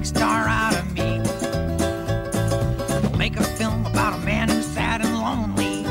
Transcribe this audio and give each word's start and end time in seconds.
big 0.00 0.06
star 0.06 0.48
out 0.48 0.74
of 0.74 0.94
me. 0.94 1.18
They'll 3.02 3.18
make 3.18 3.36
a 3.36 3.44
film 3.44 3.84
about 3.84 4.14
a 4.14 4.24
man 4.24 4.48
who's 4.48 4.64
sad 4.64 5.04
and 5.04 5.14
lonely. 5.18 5.84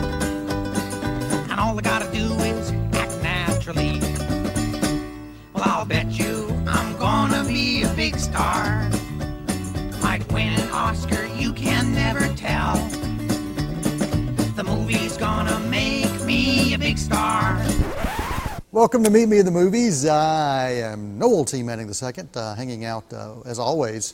And 1.52 1.60
all 1.60 1.78
I 1.78 1.82
gotta 1.84 2.12
do 2.12 2.26
is 2.40 2.72
act 2.94 3.22
naturally. 3.22 4.00
Well, 5.54 5.64
I'll 5.64 5.86
bet 5.86 6.08
you 6.08 6.50
I'm 6.66 6.98
gonna 6.98 7.44
be 7.44 7.84
a 7.84 7.90
big 7.90 8.18
star. 8.18 8.90
Might 10.02 10.26
win 10.34 10.54
an 10.54 10.72
Oscar, 10.72 11.28
you 11.28 11.54
can 11.54 11.94
never 11.94 12.34
tell. 12.36 12.78
The 14.56 14.64
movie's 14.64 15.18
gonna 15.18 15.60
make 15.70 16.20
me 16.24 16.74
a 16.74 16.80
big 16.80 16.98
star. 16.98 17.39
Welcome 18.80 19.04
to 19.04 19.10
Meet 19.10 19.28
Me 19.28 19.40
in 19.40 19.46
the 19.46 19.52
Movies. 19.52 20.06
I 20.06 20.70
am 20.70 21.20
Noel 21.20 21.44
T. 21.44 21.62
Manning 21.64 21.90
II, 21.90 22.24
uh, 22.34 22.56
hanging 22.56 22.86
out, 22.86 23.12
uh, 23.12 23.42
as 23.46 23.60
always, 23.60 24.14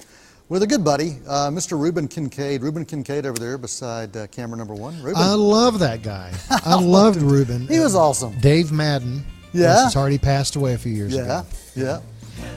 with 0.50 0.64
a 0.64 0.68
good 0.68 0.84
buddy, 0.84 1.20
uh, 1.28 1.50
Mr. 1.52 1.80
Reuben 1.80 2.08
Kincaid. 2.08 2.64
Reuben 2.64 2.84
Kincaid 2.84 3.28
over 3.28 3.38
there 3.38 3.60
beside 3.60 4.18
uh, 4.18 4.26
camera 4.26 4.58
number 4.58 4.74
one. 4.74 4.96
Reuben. 5.04 5.22
I 5.22 5.36
love 5.36 5.78
that 5.80 6.02
guy. 6.02 6.34
I 6.50 6.74
loved 6.82 7.22
Reuben. 7.22 7.68
he 7.68 7.80
was 7.80 7.94
awesome. 7.96 8.40
Dave 8.40 8.72
Madden. 8.72 9.24
Yeah? 9.54 9.84
He's 9.84 9.96
already 9.96 10.18
passed 10.18 10.56
away 10.56 10.74
a 10.74 10.80
few 10.80 10.94
years 10.94 11.14
Yeah, 11.14 11.22
ago. 11.42 11.48
yeah. 11.76 12.02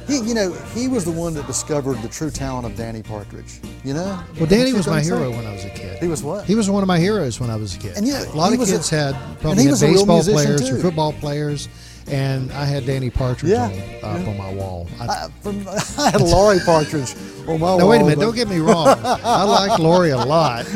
He, 0.07 0.17
you 0.21 0.33
know, 0.33 0.51
he 0.75 0.89
was 0.89 1.05
the 1.05 1.13
one 1.13 1.35
that 1.35 1.47
discovered 1.47 1.99
the 2.01 2.09
true 2.09 2.31
talent 2.31 2.65
of 2.65 2.75
Danny 2.75 3.03
Partridge. 3.03 3.61
You 3.85 3.93
know? 3.93 4.19
Well, 4.39 4.47
Danny 4.47 4.73
was 4.73 4.87
my 4.87 5.03
hero 5.03 5.31
when 5.31 5.47
I 5.47 5.53
was 5.53 5.67
a 5.67 5.71
kid. 5.71 5.99
He 5.99 6.09
was 6.09 6.23
what? 6.23 6.47
He 6.47 6.55
was 6.55 6.71
one 6.71 6.83
of 6.83 6.87
my 6.87 6.99
heroes 6.99 7.39
when 7.39 7.51
I 7.51 7.57
was 7.57 7.77
a 7.77 7.79
kid. 7.79 7.99
And 7.99 8.07
yeah, 8.09 8.25
a 8.25 8.33
lot 8.33 8.55
of 8.55 8.59
was 8.59 8.71
a- 8.71 8.77
kids 8.77 8.89
had 8.89 9.15
probably 9.41 9.65
had 9.65 9.71
was 9.73 9.83
a 9.83 9.89
real 9.89 10.07
baseball 10.07 10.23
players 10.35 10.69
too. 10.71 10.77
or 10.77 10.79
football 10.81 11.13
players, 11.13 11.69
and 12.11 12.51
I 12.53 12.65
had 12.65 12.87
Danny 12.87 13.11
Partridge 13.11 13.51
Yeah, 13.51 13.65
on, 13.67 13.73
uh, 14.17 14.21
up 14.21 14.29
on 14.29 14.37
my 14.39 14.53
wall. 14.53 14.89
I, 15.01 15.07
I, 15.07 15.29
from, 15.43 15.67
I 15.99 16.11
had 16.11 16.21
Laurie 16.21 16.61
Partridge 16.65 17.15
on 17.47 17.61
my 17.61 17.67
wall. 17.67 17.79
now 17.79 17.89
wait 17.89 18.01
a 18.01 18.05
minute! 18.05 18.17
but- 18.19 18.25
Don't 18.25 18.35
get 18.35 18.49
me 18.49 18.59
wrong. 18.59 18.89
I 19.05 19.43
liked 19.45 19.79
Laurie 19.81 20.11
a 20.11 20.19
lot, 20.19 20.67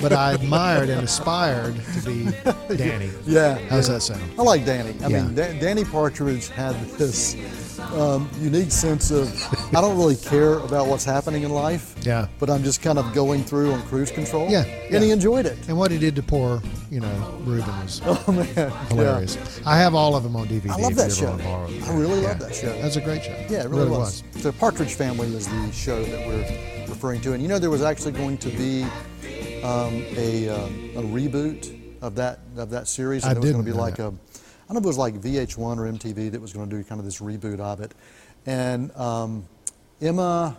but 0.00 0.12
I 0.12 0.32
admired 0.34 0.88
and 0.88 1.02
aspired 1.02 1.76
to 2.02 2.06
be 2.68 2.76
Danny. 2.76 3.10
Yeah. 3.26 3.58
How's 3.68 3.88
yeah. 3.88 3.94
that 3.94 4.00
sound? 4.00 4.22
I 4.38 4.42
like 4.42 4.64
Danny. 4.64 4.94
I 5.02 5.08
Yeah. 5.08 5.22
mean, 5.24 5.34
da- 5.34 5.58
Danny 5.60 5.84
Partridge 5.84 6.48
had 6.48 6.74
this 6.98 7.34
um, 7.94 8.28
unique 8.40 8.70
sense 8.70 9.10
of 9.10 9.28
I 9.74 9.80
don't 9.80 9.96
really 9.96 10.16
care 10.16 10.54
about 10.58 10.86
what's 10.88 11.04
happening 11.04 11.42
in 11.44 11.50
life. 11.50 11.94
Yeah. 12.02 12.26
But 12.38 12.50
I'm 12.50 12.62
just 12.62 12.82
kind 12.82 12.98
of 12.98 13.12
going 13.14 13.44
through 13.44 13.72
on 13.72 13.82
cruise 13.82 14.10
control. 14.10 14.48
Yeah, 14.50 14.64
And 14.90 15.02
he 15.02 15.10
enjoyed 15.10 15.46
it. 15.46 15.58
And 15.68 15.76
what 15.78 15.90
he 15.90 15.98
did 15.98 16.14
to 16.16 16.22
poor, 16.22 16.62
you 16.90 17.00
know, 17.00 17.38
Reuben 17.44 17.66
was 17.82 18.00
Oh 18.06 18.24
man. 18.32 18.70
hilarious. 18.88 19.38
I 19.64 19.76
have 19.78 19.94
all 19.94 20.14
of 20.16 20.22
them 20.22 20.36
on 20.36 20.46
DVD. 20.48 20.70
I 20.70 20.76
love 20.76 20.94
that 20.96 21.12
show. 21.12 21.28
ever 21.28 21.30
want 21.32 21.42
to 21.42 21.46
borrow 21.48 21.66
them. 21.68 21.84
I 21.84 21.94
really 21.96 22.20
Yeah. 22.22 22.28
love 22.28 22.38
that 22.40 22.54
show. 22.54 22.82
That's 22.82 22.96
a 22.96 23.00
great 23.00 23.24
show. 23.24 23.36
Yeah, 23.48 23.64
it 23.64 23.68
really, 23.70 23.90
was. 23.90 24.22
The 24.42 24.52
Partridge 24.52 24.94
Family 24.94 25.28
is 25.34 25.46
the 25.46 25.72
show 25.72 26.02
that 26.04 26.26
we're 26.26 26.86
referring 26.88 27.20
to, 27.22 27.32
and 27.32 27.42
you 27.42 27.48
know 27.48 27.58
there 27.58 27.70
was 27.70 27.82
actually 27.82 28.12
going 28.12 28.38
to 28.38 28.48
be 28.50 28.82
um, 29.62 30.04
a, 30.16 30.48
um, 30.48 30.90
a 30.96 31.02
reboot 31.02 31.80
of 32.02 32.14
that 32.16 32.40
of 32.56 32.70
that 32.70 32.86
series, 32.88 33.24
and 33.24 33.30
I 33.30 33.36
it 33.36 33.40
was 33.40 33.52
going 33.52 33.64
to 33.64 33.70
be 33.70 33.76
like 33.76 33.96
that. 33.96 34.08
a, 34.08 34.14
I 34.64 34.72
don't 34.72 34.74
know 34.74 34.78
if 34.80 34.84
it 34.84 34.88
was 34.88 34.98
like 34.98 35.14
VH1 35.14 35.58
or 35.58 35.92
MTV 35.92 36.30
that 36.32 36.40
was 36.40 36.52
going 36.52 36.68
to 36.68 36.76
do 36.76 36.82
kind 36.84 36.98
of 36.98 37.04
this 37.04 37.20
reboot 37.20 37.60
of 37.60 37.80
it, 37.80 37.92
and 38.46 38.90
um, 38.96 39.46
Emma, 40.00 40.56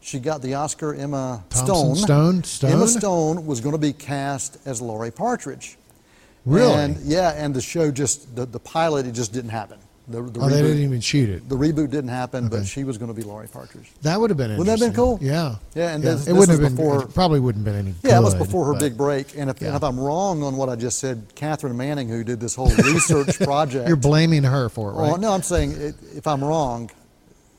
she 0.00 0.20
got 0.20 0.42
the 0.42 0.54
Oscar. 0.54 0.94
Emma 0.94 1.44
Thompson 1.50 1.96
Stone. 1.96 2.44
Stone? 2.44 2.72
Emma 2.72 2.86
Stone? 2.86 3.00
Stone 3.00 3.46
was 3.46 3.60
going 3.60 3.74
to 3.74 3.80
be 3.80 3.92
cast 3.92 4.58
as 4.64 4.80
Laurie 4.80 5.10
Partridge. 5.10 5.76
Really? 6.44 6.72
And 6.74 6.96
yeah, 6.98 7.32
and 7.36 7.54
the 7.54 7.60
show 7.60 7.90
just 7.90 8.34
the, 8.34 8.46
the 8.46 8.58
pilot 8.60 9.06
it 9.06 9.12
just 9.12 9.32
didn't 9.32 9.50
happen. 9.50 9.78
The, 10.08 10.20
the 10.20 10.40
oh, 10.40 10.48
they 10.48 10.56
reboot- 10.56 10.62
didn't 10.66 10.82
even 10.82 11.00
shoot 11.00 11.28
it. 11.28 11.48
the 11.48 11.54
reboot 11.56 11.90
didn't 11.90 12.08
happen, 12.08 12.48
but 12.48 12.66
she 12.66 12.82
was 12.82 12.98
going 12.98 13.08
to 13.08 13.14
be 13.14 13.22
Laurie 13.22 13.46
Partridge. 13.46 13.88
That 14.02 14.18
would 14.20 14.30
have 14.30 14.36
been 14.36 14.50
Wouldn't 14.58 14.66
that 14.66 14.84
have 14.84 14.92
been 14.92 14.96
cool? 14.96 15.18
Yeah. 15.22 15.56
Yeah, 15.76 15.94
and 15.94 16.02
Yeah. 16.02 16.10
this- 16.14 16.26
it 16.26 16.32
wouldn't 16.32 16.50
have 16.50 16.60
been. 16.60 16.74
before- 16.74 17.02
it 17.04 17.14
probably 17.14 17.38
wouldn't 17.38 17.64
have 17.64 17.72
been 17.76 17.86
any. 17.86 17.94
Yeah, 18.02 18.14
that 18.14 18.22
was 18.22 18.34
before 18.34 18.66
her 18.66 18.72
but- 18.72 18.80
big 18.80 18.96
break. 18.96 19.36
And 19.38 19.48
if, 19.48 19.60
and 19.62 19.76
if 19.76 19.82
I'm 19.84 19.98
wrong 20.00 20.42
on 20.42 20.56
what 20.56 20.68
I 20.68 20.74
just 20.74 20.98
said, 20.98 21.22
Catherine 21.36 21.76
Manning, 21.76 22.08
who 22.08 22.24
did 22.24 22.40
this 22.40 22.56
whole 22.56 22.70
research 22.70 23.38
project. 23.40 23.86
You're 23.86 23.96
blaming 23.96 24.42
her 24.42 24.68
for 24.68 24.90
it, 24.90 24.94
oh, 24.96 25.00
right? 25.02 25.12
Oh, 25.12 25.16
no, 25.16 25.32
I'm 25.32 25.42
saying 25.42 25.72
it, 25.80 25.94
if 26.16 26.26
I'm 26.26 26.42
wrong, 26.42 26.90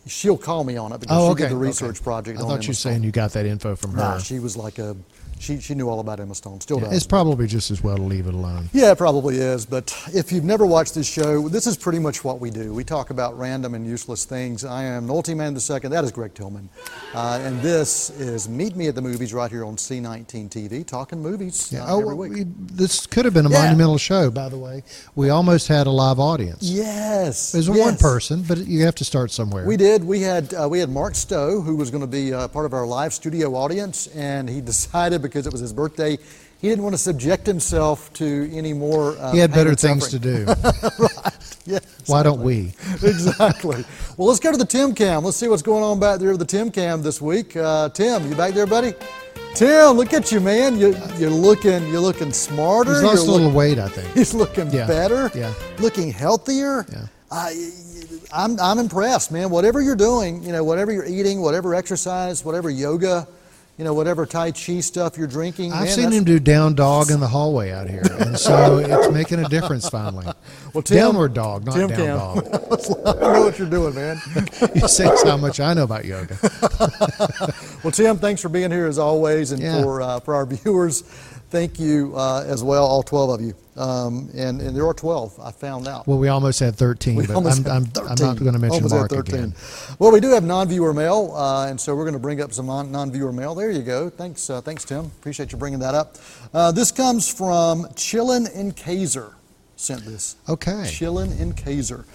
she'll 0.06 0.38
call 0.38 0.66
me 0.66 0.76
on 0.76 0.92
it 0.92 1.00
because 1.00 1.18
Oh, 1.18 1.28
she 1.30 1.32
okay. 1.32 1.44
did 1.44 1.52
the 1.54 1.56
research 1.56 1.96
okay. 1.98 2.04
project. 2.04 2.40
I 2.40 2.42
thought 2.42 2.64
you 2.64 2.72
were 2.72 2.74
saying 2.74 3.04
you 3.04 3.12
got 3.12 3.32
that 3.32 3.46
info 3.46 3.78
from 3.78 3.92
her. 3.92 3.98
Nah, 4.00 4.18
she 4.18 4.40
was 4.40 4.58
like 4.58 4.80
a, 4.80 4.98
she, 5.44 5.60
she 5.60 5.76
knew 5.76 5.90
all 5.90 6.00
about 6.00 6.20
Emma 6.20 6.34
Stone. 6.36 6.62
Still 6.62 6.80
does. 6.80 6.94
it's 6.94 7.06
probably 7.06 7.46
just 7.48 7.70
as 7.72 7.84
well 7.84 7.98
to 7.98 8.02
leave 8.04 8.28
it 8.28 8.34
alone. 8.34 8.70
Yeah, 8.74 8.92
it 8.92 8.98
probably 8.98 9.38
is. 9.38 9.66
But 9.66 9.96
if 10.14 10.32
you've 10.32 10.44
never 10.44 10.66
watched 10.66 10.96
this 10.96 11.08
show, 11.08 11.48
this 11.50 11.68
is 11.68 11.76
pretty 11.78 12.00
much 12.00 12.24
what 12.24 12.40
we 12.40 12.50
do. 12.50 12.74
We 12.74 12.84
talk 12.84 13.10
about 13.10 13.38
random 13.38 13.76
and 13.76 13.86
useless 13.86 14.26
things. 14.26 14.64
I 14.64 14.84
am 14.84 15.06
Noel 15.06 15.22
T. 15.24 15.34
Man 15.34 15.54
II. 15.56 15.80
That 15.90 16.04
is 16.04 16.12
Greg 16.12 16.34
Tillman. 16.34 16.70
Uh, 17.14 17.40
and 17.44 17.62
this 17.62 18.10
is 18.12 18.48
Meet 18.48 18.76
Me 18.76 18.88
at 18.88 18.96
the 18.96 19.02
Movies 19.02 19.34
right 19.34 19.52
here 19.52 19.66
on 19.66 19.76
C19 19.76 20.50
TV, 20.50 20.86
talking 20.86 21.20
movies 21.22 21.72
Yeah. 21.72 21.84
uh, 21.84 21.96
Oh, 21.96 22.00
every 22.02 22.16
week. 22.16 22.32
we, 22.34 22.44
this 22.76 23.06
could 23.06 23.26
have 23.26 23.34
been 23.34 23.46
a 23.46 23.50
Yeah. 23.50 23.64
monumental 23.64 23.98
show, 23.98 24.32
by 24.32 24.48
the 24.50 24.58
way. 24.58 24.84
We 25.16 25.30
almost 25.30 25.68
had 25.68 25.88
a 25.88 25.92
live 25.92 26.20
audience. 26.20 26.64
yes. 26.64 27.54
It 27.54 27.58
was 27.58 27.70
one 27.70 27.98
person, 27.98 28.44
but 28.48 28.60
you 28.60 28.84
have 28.86 28.96
to 28.96 29.04
start 29.06 29.32
somewhere. 29.32 29.66
We 29.66 29.78
did. 29.78 30.04
We 30.04 30.22
had 30.22 30.54
uh, 30.54 30.68
we 30.70 30.80
had 30.80 30.90
Mark 30.90 31.16
Stowe, 31.16 31.62
who 31.62 31.76
was 31.76 31.90
going 31.92 32.02
to 32.02 32.08
be 32.08 32.34
uh, 32.34 32.48
part 32.48 32.66
of 32.66 32.74
our 32.74 32.86
live 32.86 33.14
studio 33.14 33.56
audience, 33.56 34.08
and 34.16 34.50
he 34.50 34.62
decided 34.74 35.22
because 35.22 35.33
it 35.36 35.52
was 35.52 35.62
his 35.62 35.74
birthday, 35.74 36.18
he 36.62 36.70
didn't 36.70 36.84
want 36.84 36.94
to 36.94 36.98
subject 36.98 37.46
himself 37.46 38.12
to 38.14 38.50
any 38.54 38.74
more. 38.74 39.18
Uh, 39.18 39.32
he 39.34 39.40
had 39.40 39.52
better 39.52 39.76
things 39.76 40.08
to 40.10 40.20
do. 40.20 40.46
Yeah, 41.66 41.80
Why 42.08 42.24
don't 42.24 42.42
we? 42.42 42.74
exactly. 43.04 43.86
Well, 44.18 44.28
let's 44.28 44.42
go 44.42 44.52
to 44.52 44.58
the 44.58 44.66
Tim 44.66 44.94
Cam. 44.94 45.24
Let's 45.24 45.38
see 45.38 45.48
what's 45.48 45.62
going 45.62 45.82
on 45.82 45.98
back 45.98 46.20
there 46.20 46.32
with 46.32 46.40
the 46.40 46.46
Tim 46.46 46.70
Cam 46.70 47.02
this 47.02 47.22
week. 47.22 47.56
Uh, 47.56 47.88
Tim, 47.88 48.28
you 48.30 48.36
back 48.36 48.54
there, 48.54 48.66
buddy? 48.68 48.94
Tim, 49.56 49.92
look 49.96 50.12
at 50.14 50.30
you, 50.30 50.42
man. 50.42 50.78
You, 50.78 50.94
you're 51.18 51.30
looking 51.30 51.88
you're 51.88 52.02
looking 52.02 52.34
smarter. 52.34 52.92
He's 52.96 53.04
lost 53.04 53.16
You're 53.24 53.30
a 53.30 53.32
little 53.32 53.48
look- 53.48 53.56
weight, 53.56 53.80
I 53.80 53.88
think. 53.88 54.14
He's 54.14 54.34
looking 54.34 54.72
Yeah, 54.72 54.88
better. 54.88 55.32
yeah. 55.34 55.54
Looking 55.80 56.12
healthier. 56.12 56.86
Yeah. 56.92 57.06
I, 57.32 57.72
I'm, 58.34 58.60
I'm 58.60 58.78
impressed, 58.80 59.32
man. 59.32 59.50
Whatever 59.50 59.82
you're 59.82 59.96
doing, 59.96 60.44
you 60.44 60.52
know, 60.52 60.66
whatever 60.66 60.92
you're 60.92 61.06
eating, 61.06 61.40
whatever 61.42 61.76
exercise, 61.76 62.44
whatever 62.44 62.70
yoga, 62.70 63.26
you 63.78 63.84
know, 63.84 63.94
whatever 63.94 64.26
Tai 64.26 64.52
Chi 64.52 64.80
stuff 64.82 65.18
you're 65.18 65.28
drinking. 65.28 65.74
I've 65.74 65.86
man, 65.86 65.92
seen 65.96 66.12
him 66.12 66.24
do 66.24 66.40
down 66.40 66.76
dog 66.76 67.10
in 67.10 67.20
the 67.20 67.28
hallway 67.28 67.72
out 67.72 67.90
here, 67.90 68.04
and 68.20 68.38
so 68.38 68.78
it's 68.86 69.12
making 69.12 69.44
a 69.44 69.50
difference 69.50 69.90
finally. 69.90 70.26
Well, 70.74 70.82
Tim- 70.82 70.98
Downward 70.98 71.36
dog, 71.36 71.66
not 71.68 71.76
Tim 71.76 71.88
down 71.90 71.98
Cam. 71.98 72.18
dog. 72.18 72.48
I 73.06 73.34
know 73.34 73.42
what 73.44 73.60
you're 73.60 73.70
doing, 73.70 73.94
man. 73.94 74.20
You 74.74 74.88
say 74.88 75.06
how 75.24 75.38
much 75.38 75.60
I 75.60 75.76
know 75.76 75.84
about 75.84 76.04
yoga. 76.06 76.36
Well, 77.84 77.92
Tim, 77.92 78.18
thanks 78.18 78.42
for 78.42 78.50
being 78.50 78.72
here 78.72 78.88
as 78.88 78.98
always, 78.98 79.52
and 79.52 79.62
Yeah. 79.62 79.84
for 79.84 80.02
uh, 80.02 80.20
for 80.22 80.34
our 80.34 80.48
viewers, 80.48 81.02
thank 81.52 81.80
you 81.80 82.14
uh, 82.16 82.44
as 82.48 82.64
well, 82.64 82.86
all 82.88 83.04
12 83.04 83.30
of 83.30 83.42
you. 83.42 83.54
Um, 83.76 84.30
and 84.36 84.62
and 84.62 84.76
there 84.76 84.86
are 84.88 84.94
12. 84.94 85.40
I 85.40 85.52
found 85.52 85.88
out. 85.88 86.06
Well, 86.08 86.20
we 86.20 86.28
almost 86.28 86.60
had 86.60 86.76
13, 86.76 87.16
We 87.16 87.26
but 87.26 87.36
I'm, 87.36 87.44
had 87.44 87.68
I'm, 87.68 87.86
13. 87.86 88.10
I'm 88.10 88.28
not 88.28 88.40
going 88.40 88.54
to 88.54 88.60
mention 88.60 88.84
Almost 88.84 89.12
Mark 89.12 89.28
again. 89.28 89.56
Well, 89.98 90.12
we 90.12 90.20
do 90.20 90.30
have 90.32 90.44
non-viewer 90.44 90.94
mail, 90.94 91.32
uh, 91.36 91.68
and 91.68 91.80
so 91.82 91.96
we're 91.96 92.04
going 92.04 92.14
to 92.14 92.20
bring 92.20 92.40
up 92.42 92.54
some 92.54 92.68
non- 92.68 92.92
non-viewer 92.92 93.32
mail. 93.34 93.56
There 93.56 93.72
you 93.72 93.82
go. 93.82 94.10
Thanks, 94.10 94.50
uh, 94.50 94.62
thanks, 94.62 94.84
Tim. 94.86 95.06
Appreciate 95.06 95.52
you 95.52 95.58
bringing 95.58 95.80
that 95.80 95.96
up. 95.96 96.18
Uh, 96.54 96.72
this 96.72 96.92
comes 96.92 97.32
from 97.32 97.86
Chillin' 97.96 98.48
and 98.56 98.76
Kaiser. 98.76 99.34
Sent 99.76 100.06
this. 100.06 100.36
Okay. 100.48 100.84
Chillin' 100.86 101.40
and 101.42 101.58
Kaiser. 101.58 102.06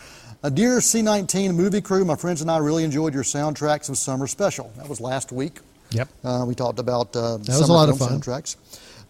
Uh, 0.45 0.51
dear 0.51 0.79
C19 0.79 1.57
movie 1.57 1.81
crew, 1.81 2.05
my 2.05 2.15
friends 2.15 2.41
and 2.41 2.51
I 2.51 2.59
really 2.59 2.85
enjoyed 2.85 3.13
your 3.13 3.25
soundtracks 3.25 3.89
of 3.89 3.99
Summer 3.99 4.29
Special. 4.29 4.73
That 4.77 4.89
was 4.89 5.01
last 5.01 5.33
week. 5.33 5.59
Yep. 5.91 6.09
Uh, 6.23 6.45
we 6.47 6.55
talked 6.55 6.79
about 6.79 7.17
uh, 7.17 7.39
was 7.39 7.69
a 7.69 7.73
lot 7.73 7.89
of 7.89 7.99
fun. 7.99 8.21
soundtracks. 8.21 8.55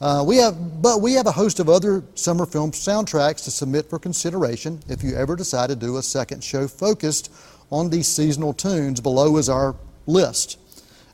Uh, 0.00 0.22
we 0.24 0.36
have, 0.36 0.80
but 0.80 1.00
we 1.00 1.12
have 1.14 1.26
a 1.26 1.32
host 1.32 1.58
of 1.58 1.68
other 1.68 2.04
summer 2.14 2.46
film 2.46 2.70
soundtracks 2.70 3.42
to 3.44 3.50
submit 3.50 3.90
for 3.90 3.98
consideration. 3.98 4.80
If 4.88 5.02
you 5.02 5.16
ever 5.16 5.34
decide 5.34 5.70
to 5.70 5.76
do 5.76 5.96
a 5.96 6.02
second 6.02 6.42
show 6.44 6.68
focused 6.68 7.32
on 7.70 7.90
these 7.90 8.06
seasonal 8.06 8.52
tunes, 8.52 9.00
below 9.00 9.36
is 9.38 9.48
our 9.48 9.74
list. 10.06 10.58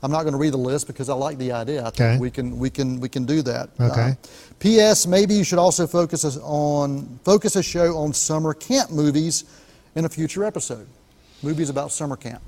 I'm 0.02 0.10
not 0.10 0.24
going 0.24 0.32
to 0.34 0.38
read 0.38 0.52
the 0.52 0.58
list 0.58 0.86
because 0.86 1.08
I 1.08 1.14
like 1.14 1.38
the 1.38 1.52
idea. 1.52 1.80
I 1.80 1.84
think 1.90 2.00
Okay. 2.00 2.18
we 2.18 2.30
can 2.30 2.58
we 2.58 2.68
can 2.68 3.00
we 3.00 3.08
can 3.08 3.24
do 3.24 3.40
that. 3.40 3.70
Okay. 3.80 4.00
Uh, 4.10 4.14
P.S. 4.58 5.06
Maybe 5.06 5.32
you 5.32 5.44
should 5.44 5.58
also 5.58 5.86
focus 5.86 6.26
us 6.26 6.36
on 6.42 7.18
focus 7.24 7.56
a 7.56 7.62
show 7.62 7.96
on 7.96 8.12
summer 8.12 8.52
camp 8.52 8.90
movies 8.90 9.44
in 9.94 10.04
a 10.04 10.08
future 10.10 10.44
episode. 10.44 10.86
Movies 11.42 11.70
about 11.70 11.90
summer 11.90 12.16
camp. 12.16 12.42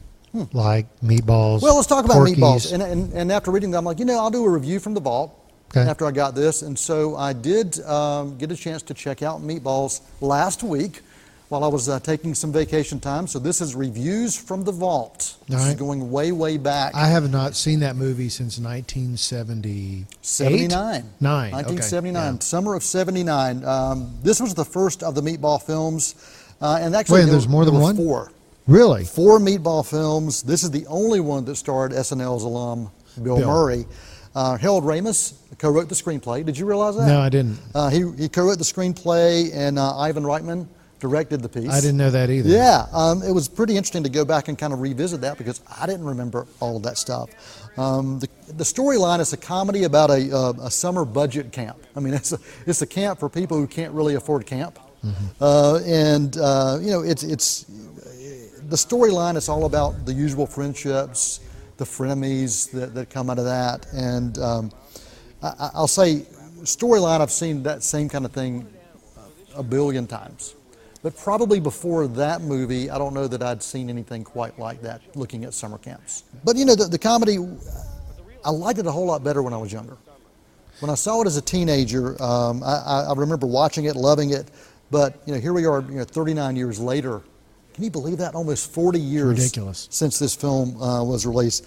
Like 0.53 0.87
meatballs. 1.01 1.63
Well, 1.63 1.77
let's 1.77 1.87
talk 1.87 2.05
about 2.05 2.15
Porky's. 2.19 2.37
meatballs. 2.37 2.73
And, 2.75 2.83
and, 2.83 3.13
and 3.15 3.33
after 3.33 3.51
reading 3.51 3.71
that, 3.71 3.79
I'm 3.79 3.87
like, 3.87 3.99
you 3.99 4.05
know, 4.05 4.19
I'll 4.19 4.31
do 4.31 4.45
a 4.45 4.51
review 4.51 4.79
from 4.79 4.93
the 4.93 5.01
vault 5.01 5.33
Okay. 5.71 5.89
after 5.89 6.07
I 6.07 6.11
got 6.13 6.35
this. 6.35 6.63
And 6.63 6.79
so 6.79 7.17
I 7.17 7.33
did 7.33 7.81
um, 7.81 8.39
get 8.39 8.53
a 8.53 8.57
chance 8.57 8.83
to 8.85 8.95
check 8.95 9.23
out 9.23 9.41
meatballs 9.41 10.01
last 10.21 10.63
week 10.63 11.03
while 11.49 11.63
I 11.63 11.69
was 11.69 11.89
uh, 11.89 12.01
taking 12.01 12.35
some 12.35 12.53
vacation 12.53 12.99
time. 12.99 13.27
So 13.27 13.39
this 13.39 13.61
is 13.61 13.75
reviews 13.75 14.37
from 14.37 14.65
the 14.65 14.73
vault. 14.73 15.37
This 15.49 15.61
All 15.61 15.69
is 15.69 15.75
going 15.75 16.11
way, 16.11 16.33
way 16.33 16.57
back. 16.57 16.95
I 16.95 17.07
have 17.09 17.31
not 17.31 17.55
seen 17.55 17.81
that 17.81 17.97
movie 17.97 18.29
since 18.29 18.59
1970. 18.59 20.07
79. 20.23 21.05
Nine. 21.21 21.47
okay, 21.49 21.55
1979. 21.55 22.35
yeah. 22.35 22.39
Summer 22.41 22.75
of 22.75 22.83
79. 22.83 23.65
Um, 23.65 24.15
this 24.23 24.41
was 24.41 24.55
the 24.55 24.65
first 24.65 25.03
of 25.03 25.15
the 25.15 25.21
meatball 25.21 25.63
films. 25.63 26.15
Uh, 26.61 26.79
and 26.81 26.97
actually, 26.97 27.21
Wait, 27.21 27.25
there, 27.25 27.33
there's 27.33 27.49
more 27.49 27.65
than 27.65 27.75
were 27.75 27.81
one? 27.81 27.97
Four. 27.97 28.33
Really? 28.67 29.05
Four 29.05 29.39
meatball 29.39 29.89
films. 29.89 30.43
This 30.43 30.65
is 30.65 30.71
the 30.71 30.87
only 30.87 31.21
one 31.21 31.45
that 31.45 31.57
starred 31.57 31.93
SNL's 31.93 32.43
alum 32.43 32.91
Bill, 33.23 33.37
Bill. 33.37 33.47
Murray. 33.47 33.87
Uh, 34.37 34.59
Harold 34.59 34.85
Ramis 34.85 35.35
co-wrote 35.59 35.89
the 35.89 35.95
screenplay. 35.95 36.45
Did 36.45 36.59
you 36.59 36.67
realize 36.67 36.95
that? 36.97 37.07
No, 37.09 37.21
I 37.21 37.31
didn't. 37.31 37.59
Uh, 37.75 37.89
he, 37.89 38.05
he 38.19 38.29
co-wrote 38.29 38.59
the 38.59 38.65
screenplay, 38.65 39.51
and 39.55 39.79
uh, 39.79 39.99
Ivan 39.99 40.25
Reitman 40.25 40.69
directed 41.01 41.41
the 41.41 41.49
piece. 41.49 41.71
I 41.71 41.81
didn't 41.81 41.97
know 41.97 42.11
that 42.11 42.29
either. 42.29 42.49
Yeah, 42.49 42.87
um, 42.93 43.23
it 43.23 43.33
was 43.33 43.49
pretty 43.49 43.77
interesting 43.77 44.03
to 44.03 44.11
go 44.11 44.27
back 44.27 44.49
and 44.49 44.59
kind 44.59 44.75
of 44.75 44.81
revisit 44.81 45.23
that 45.23 45.39
because 45.39 45.63
I 45.81 45.87
didn't 45.87 46.05
remember 46.05 46.47
all 46.61 46.77
of 46.77 46.83
that 46.83 46.99
stuff. 46.99 47.31
Um, 47.79 48.19
the 48.19 48.29
the 48.53 48.65
storyline 48.65 49.21
is 49.21 49.33
a 49.33 49.37
comedy 49.39 49.85
about 49.85 50.11
a, 50.11 50.35
uh, 50.35 50.53
a 50.63 50.71
summer 50.71 51.05
budget 51.05 51.51
camp. 51.51 51.79
I 51.97 52.01
mean, 52.01 52.15
it's 52.21 52.33
a, 52.33 52.39
it's 52.67 52.83
a 52.83 52.87
camp 52.87 53.19
for 53.19 53.29
people 53.29 53.57
who 53.57 53.67
can't 53.67 53.93
really 53.93 54.15
afford 54.15 54.47
camp. 54.47 54.79
Uh, 55.41 55.77
and, 55.85 56.37
uh, 56.37 56.79
you 56.81 56.91
know, 56.91 57.03
it's, 57.03 57.23
it's 57.23 57.63
the 58.69 58.77
storyline 58.77 59.37
is 59.37 59.49
all 59.49 59.65
about 59.67 60.05
the 60.05 60.13
usual 60.13 60.47
friendships, 60.47 61.39
the 61.77 61.85
frenemies 61.85 62.71
that, 62.73 62.95
that 62.95 63.11
come 63.11 63.31
out 63.31 63.39
of 63.39 63.45
that. 63.45 63.87
And 63.93 64.39
um, 64.39 64.73
I, 65.43 65.49
I- 65.49 65.71
I'll 65.75 65.89
say, 65.89 66.27
storyline, 66.63 67.21
I've 67.21 67.31
seen 67.31 67.63
that 67.65 67.83
same 67.83 68.09
kind 68.09 68.25
of 68.25 68.33
thing 68.33 68.67
a 69.55 69.63
billion 69.63 70.07
times. 70.07 70.55
But 71.03 71.17
probably 71.17 71.61
before 71.61 72.09
that 72.09 72.41
movie, 72.43 72.91
I 72.91 72.99
don't 72.99 73.15
know 73.15 73.29
that 73.29 73.43
I'd 73.43 73.63
seen 73.63 73.89
anything 73.91 74.25
quite 74.25 74.59
like 74.59 74.83
that 74.83 75.03
looking 75.15 75.45
at 75.45 75.55
summer 75.55 75.79
camps. 75.79 76.25
But 76.45 76.57
you 76.57 76.65
know, 76.65 76.75
the, 76.75 76.87
the 76.87 76.99
comedy, 76.99 77.39
I 78.45 78.51
liked 78.51 78.79
it 78.79 78.87
a 78.87 78.91
whole 78.91 79.07
lot 79.07 79.23
better 79.23 79.43
when 79.43 79.53
I 79.53 79.57
was 79.59 79.73
younger. 79.73 79.97
When 80.81 80.91
I 80.91 80.95
saw 80.95 81.23
it 81.23 81.27
as 81.27 81.37
a 81.37 81.43
teenager, 81.43 82.21
um, 82.23 82.63
I 82.63 83.07
I 83.09 83.15
remember 83.15 83.47
watching 83.47 83.85
it, 83.85 83.97
loving 83.97 84.31
it. 84.31 84.51
But 84.91 85.23
you 85.27 85.33
know, 85.35 85.41
here 85.41 85.53
we 85.53 85.65
are, 85.65 85.81
you 85.81 85.99
know, 85.99 86.05
39 86.05 86.57
years 86.57 86.79
later. 86.81 87.23
Can 87.77 87.85
you 87.85 87.91
believe 87.91 88.17
that? 88.17 88.35
Almost 88.35 88.73
40 88.73 88.99
years 88.99 89.39
Ridiculous. 89.39 89.87
since 89.91 90.19
this 90.19 90.35
film 90.35 90.81
uh, 90.81 91.05
was 91.05 91.27
released. 91.27 91.67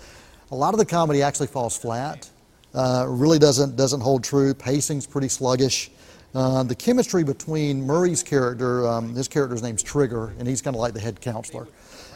A 0.49 0.55
lot 0.55 0.73
of 0.73 0.79
the 0.79 0.85
comedy 0.85 1.21
actually 1.21 1.45
falls 1.45 1.77
flat. 1.77 2.27
Uh, 2.73 3.05
really 3.07 3.37
doesn't 3.37 3.75
doesn't 3.75 4.01
hold 4.01 4.23
true. 4.23 4.55
Pacing's 4.55 5.05
pretty 5.05 5.27
sluggish. 5.27 5.91
Uh, 6.33 6.63
the 6.63 6.73
chemistry 6.73 7.23
between 7.23 7.85
Murray's 7.85 8.23
character, 8.23 8.87
um, 8.87 9.13
his 9.13 9.27
character's 9.27 9.61
name's 9.61 9.83
Trigger, 9.83 10.33
and 10.39 10.47
he's 10.47 10.63
kind 10.63 10.75
of 10.75 10.79
like 10.79 10.95
the 10.95 10.99
head 10.99 11.21
counselor. 11.21 11.67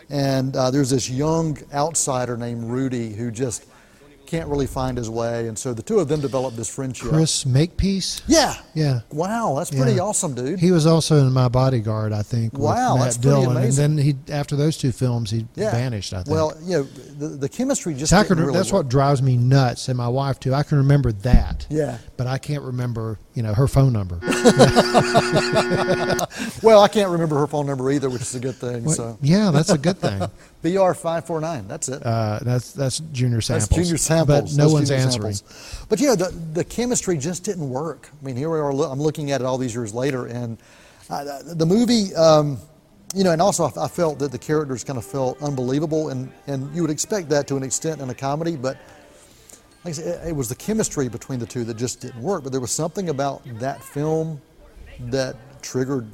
And 0.10 0.56
uh, 0.56 0.72
there's 0.72 0.90
this 0.90 1.08
young 1.08 1.60
outsider 1.72 2.36
named 2.36 2.64
Rudy 2.64 3.14
who 3.14 3.30
just 3.30 3.68
can't 4.34 4.50
really 4.50 4.66
find 4.66 4.98
his 4.98 5.12
way, 5.12 5.48
and 5.48 5.58
so 5.58 5.76
the 5.76 5.84
two 5.84 6.00
of 6.00 6.08
them 6.08 6.20
develop 6.20 6.56
this 6.56 6.68
friendship. 6.68 7.10
Chris 7.10 7.46
Makepeace. 7.46 8.24
Yeah. 8.26 8.56
Yeah. 8.74 9.02
Wow, 9.12 9.54
that's 9.58 9.70
pretty 9.70 9.94
Yeah. 9.94 10.02
awesome, 10.02 10.34
dude. 10.34 10.60
He 10.60 10.72
was 10.72 10.88
also 10.88 11.20
in 11.20 11.32
My 11.32 11.50
Bodyguard, 11.50 12.14
I 12.14 12.24
think. 12.24 12.58
Wow, 12.58 12.96
Matt 12.96 13.04
that's 13.04 13.18
pretty 13.18 13.30
Dillon. 13.30 13.58
amazing. 13.58 13.86
And 13.86 14.00
then 14.00 14.06
he, 14.06 14.34
after 14.34 14.56
those 14.56 14.76
two 14.76 14.92
films, 14.92 15.30
he 15.30 15.46
yeah. 15.54 15.72
vanished. 15.72 16.16
I 16.16 16.24
think. 16.24 16.36
Well, 16.36 16.58
you 16.64 16.78
know, 16.78 16.84
the, 16.84 17.28
the 17.28 17.50
chemistry 17.50 17.94
just 17.94 18.10
See, 18.10 18.16
didn't 18.16 18.30
can, 18.30 18.40
really 18.40 18.54
that's 18.54 18.72
work. 18.72 18.86
what 18.86 18.90
drives 18.90 19.22
me 19.22 19.38
nuts, 19.38 19.88
and 19.88 19.98
my 19.98 20.08
wife 20.08 20.40
too. 20.40 20.56
I 20.56 20.64
can 20.64 20.80
remember 20.80 21.12
that. 21.12 21.68
Yeah. 21.70 22.00
But 22.18 22.26
I 22.26 22.40
can't 22.40 22.64
remember, 22.64 23.20
you 23.36 23.44
know, 23.44 23.54
her 23.54 23.68
phone 23.68 23.94
number. 23.94 24.20
Well, 26.64 26.82
I 26.82 26.88
can't 26.88 27.10
remember 27.10 27.38
her 27.40 27.48
phone 27.48 27.66
number 27.66 27.92
either, 27.92 28.10
which 28.10 28.22
is 28.22 28.36
a 28.36 28.40
good 28.40 28.56
thing. 28.56 28.90
So 28.90 29.18
yeah, 29.22 29.52
that's 29.52 29.70
a 29.70 29.78
good 29.78 29.98
thing. 29.98 30.22
BR 30.62 30.94
five 30.94 31.26
four 31.26 31.42
nine. 31.42 31.68
That's 31.68 31.90
it. 31.90 32.06
Uh, 32.06 32.40
that's 32.42 32.72
that's 32.72 33.00
junior 33.12 33.42
samples. 33.42 33.68
That's 33.68 33.82
junior 33.82 33.98
samples. 33.98 34.23
But 34.26 34.54
no 34.54 34.70
one's 34.70 34.92
answering. 34.92 35.36
But 35.90 36.00
you 36.00 36.08
know, 36.08 36.16
the, 36.16 36.30
the 36.54 36.64
chemistry 36.64 37.18
just 37.18 37.44
didn't 37.44 37.70
work. 37.70 38.10
I 38.22 38.26
mean, 38.26 38.36
here 38.36 38.50
we 38.50 38.60
are. 38.60 38.72
I'm 38.72 39.02
looking 39.02 39.32
at 39.32 39.42
it 39.42 39.46
all 39.46 39.58
these 39.58 39.74
years 39.76 39.94
later, 39.94 40.26
and 40.28 40.58
uh, 41.10 41.42
the 41.44 41.66
movie. 41.66 42.14
Um, 42.16 42.58
you 43.16 43.24
know, 43.24 43.32
and 43.32 43.42
also 43.42 43.66
I, 43.66 43.86
I 43.86 43.88
felt 43.88 44.18
that 44.20 44.32
the 44.32 44.40
characters 44.40 44.84
kind 44.84 44.98
of 44.98 45.06
felt 45.06 45.40
unbelievable, 45.42 46.10
and, 46.10 46.32
and 46.48 46.76
you 46.76 46.82
would 46.82 46.90
expect 46.90 47.30
that 47.30 47.46
to 47.48 47.56
an 47.56 47.62
extent 47.62 48.02
in 48.02 48.10
a 48.10 48.16
comedy, 48.16 48.56
but 48.56 48.76
like 49.86 49.92
I 49.92 49.92
said, 49.92 50.26
it, 50.26 50.30
it 50.30 50.36
was 50.36 50.50
the 50.50 50.56
chemistry 50.56 51.10
between 51.10 51.38
the 51.38 51.46
two 51.46 51.64
that 51.66 51.78
just 51.78 52.02
didn't 52.02 52.24
work. 52.24 52.42
But 52.44 52.52
there 52.52 52.62
was 52.62 52.72
something 52.72 53.10
about 53.10 53.44
that 53.60 53.84
film 53.84 54.42
that 55.00 55.36
triggered 55.62 56.08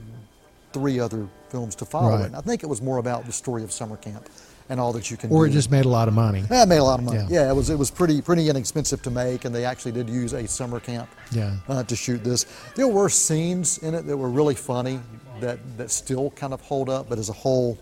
three 0.74 1.00
other 1.00 1.28
films 1.50 1.74
to 1.76 1.86
follow 1.86 2.10
Right. 2.12 2.22
it. 2.22 2.26
And 2.28 2.36
I 2.36 2.42
think 2.42 2.64
it 2.64 2.68
was 2.68 2.82
more 2.82 2.98
about 2.98 3.26
the 3.26 3.32
story 3.32 3.64
of 3.64 3.72
summer 3.72 3.96
camp 3.98 4.28
and 4.70 4.80
all 4.80 4.94
that 4.94 5.10
you 5.12 5.18
can 5.18 5.30
do. 5.30 5.36
Or 5.36 5.46
do. 5.46 5.52
it 5.52 5.54
just 5.54 5.72
made 5.72 5.86
a 5.86 5.90
lot 5.90 6.08
of 6.08 6.14
money. 6.14 6.44
Yeah, 6.50 6.64
it 6.64 6.68
made 6.70 6.78
a 6.78 6.84
lot 6.84 7.00
of 7.00 7.06
money. 7.06 7.18
Yeah. 7.30 7.42
Yeah, 7.46 7.50
it 7.52 7.56
was 7.56 7.70
it 7.70 7.78
was 7.78 7.92
pretty 7.92 8.22
pretty 8.22 8.50
inexpensive 8.50 9.02
to 9.02 9.12
make, 9.12 9.46
and 9.46 9.54
they 9.54 9.66
actually 9.66 9.92
did 9.92 10.10
use 10.10 10.34
a 10.34 10.48
summer 10.48 10.80
camp 10.80 11.10
Yeah. 11.32 11.56
uh, 11.68 11.84
to 11.84 11.96
shoot 11.96 12.24
this. 12.24 12.46
There 12.76 12.88
were 12.88 13.10
scenes 13.10 13.80
in 13.80 13.94
it 13.96 14.06
that 14.06 14.16
were 14.16 14.30
really 14.30 14.56
funny 14.56 15.00
that 15.42 15.60
that 15.78 15.90
still 15.92 16.30
kind 16.32 16.54
of 16.54 16.62
hold 16.62 16.90
up, 16.90 17.10
but 17.10 17.18
as 17.18 17.30
a 17.30 17.34
whole, 17.34 17.78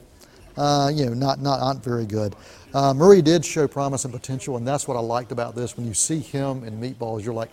uh, 0.58 0.92
you 0.94 1.06
know, 1.06 1.14
not 1.14 1.42
not 1.42 1.60
not 1.60 1.84
very 1.84 2.06
good. 2.06 2.36
Uh, 2.74 2.94
Murray 2.94 3.22
did 3.22 3.44
show 3.44 3.68
promise 3.68 4.06
and 4.06 4.14
potential, 4.14 4.58
and 4.58 4.68
that's 4.68 4.88
what 4.88 4.96
I 4.98 5.00
liked 5.00 5.32
about 5.32 5.56
this. 5.56 5.76
When 5.78 5.86
you 5.88 5.94
see 5.94 6.20
him 6.20 6.64
in 6.64 6.80
Meatballs, 6.80 7.24
you're 7.24 7.34
like, 7.34 7.50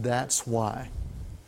that's 0.00 0.46
why 0.46 0.88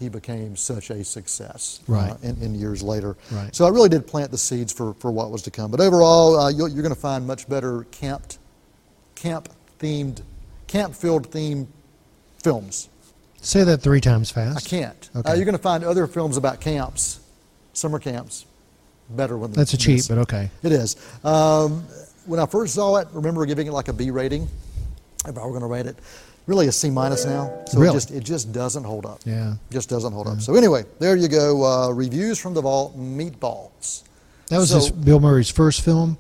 he 0.03 0.09
became 0.09 0.57
such 0.57 0.91
a 0.91 1.03
success 1.05 1.81
uh, 1.89 1.93
Right. 1.93 2.17
in, 2.25 2.37
in 2.43 2.55
years 2.55 2.83
later. 2.83 3.17
Right. 3.31 3.55
So 3.55 3.65
I 3.65 3.69
really 3.69 3.89
did 3.89 4.07
plant 4.07 4.31
the 4.33 4.39
seeds 4.39 4.73
for, 4.73 4.95
for 4.95 5.11
what 5.13 5.31
was 5.31 5.43
to 5.43 5.51
come. 5.51 5.71
But 5.71 5.81
overall, 5.81 6.39
uh, 6.39 6.51
you're, 6.51 6.69
you're 6.69 6.83
going 6.83 6.95
to 6.95 7.01
find 7.01 7.27
much 7.27 7.49
better 7.49 7.85
camped, 7.93 8.39
camp 9.15 9.49
themed, 9.79 10.23
camp 10.67 10.95
filled 10.95 11.31
themed 11.31 11.69
films. 12.43 12.89
Say 13.41 13.63
that 13.65 13.79
three 13.79 14.01
times 14.01 14.31
fast. 14.31 14.67
I 14.67 14.69
can't. 14.69 15.11
Uh, 15.15 15.19
Okay. 15.21 15.37
you're 15.37 15.45
going 15.45 15.57
to 15.57 15.63
find 15.63 15.85
other 15.85 16.07
films 16.07 16.37
about 16.37 16.61
camps, 16.61 17.21
summer 17.73 17.99
camps, 18.01 18.45
better 19.11 19.39
when 19.39 19.53
That's 19.53 19.73
a 19.75 19.77
cheat, 19.77 20.07
but 20.09 20.19
okay. 20.19 20.51
it 20.63 20.73
is. 20.73 20.97
Um, 21.25 21.85
when 22.27 22.41
I 22.41 22.47
first 22.47 22.75
saw 22.75 22.97
it, 22.97 23.09
I 23.13 23.15
remember 23.17 23.45
giving 23.47 23.67
it 23.69 23.73
like 23.73 23.89
a 23.89 23.93
B 23.93 24.11
rating. 24.11 24.49
If 25.27 25.39
I 25.39 25.43
were 25.45 25.51
going 25.51 25.61
to 25.63 25.67
rate 25.69 25.87
it, 25.87 25.97
really 26.47 26.67
a 26.69 26.73
C 26.73 26.91
minus 26.91 27.25
now. 27.25 27.53
So 27.67 27.79
Really? 27.79 27.91
it 27.97 27.99
just 27.99 28.11
it 28.11 28.25
just 28.25 28.53
doesn't 28.53 28.85
hold 28.85 29.07
up. 29.07 29.21
Yeah. 29.25 29.55
just 29.71 29.89
doesn't 29.89 30.13
hold 30.13 30.27
up. 30.29 30.41
So 30.41 30.55
anyway, 30.55 30.85
there 30.99 31.17
you 31.17 31.29
go. 31.29 31.65
Uh, 31.65 31.91
reviews 31.91 32.39
from 32.39 32.55
the 32.55 32.63
vault. 32.63 32.99
Meatballs. 32.99 34.03
That 34.49 34.59
was 34.59 34.71
So- 34.71 34.91
Bill 34.93 35.21
Murray's 35.21 35.49
first 35.51 35.81
film, 35.81 36.19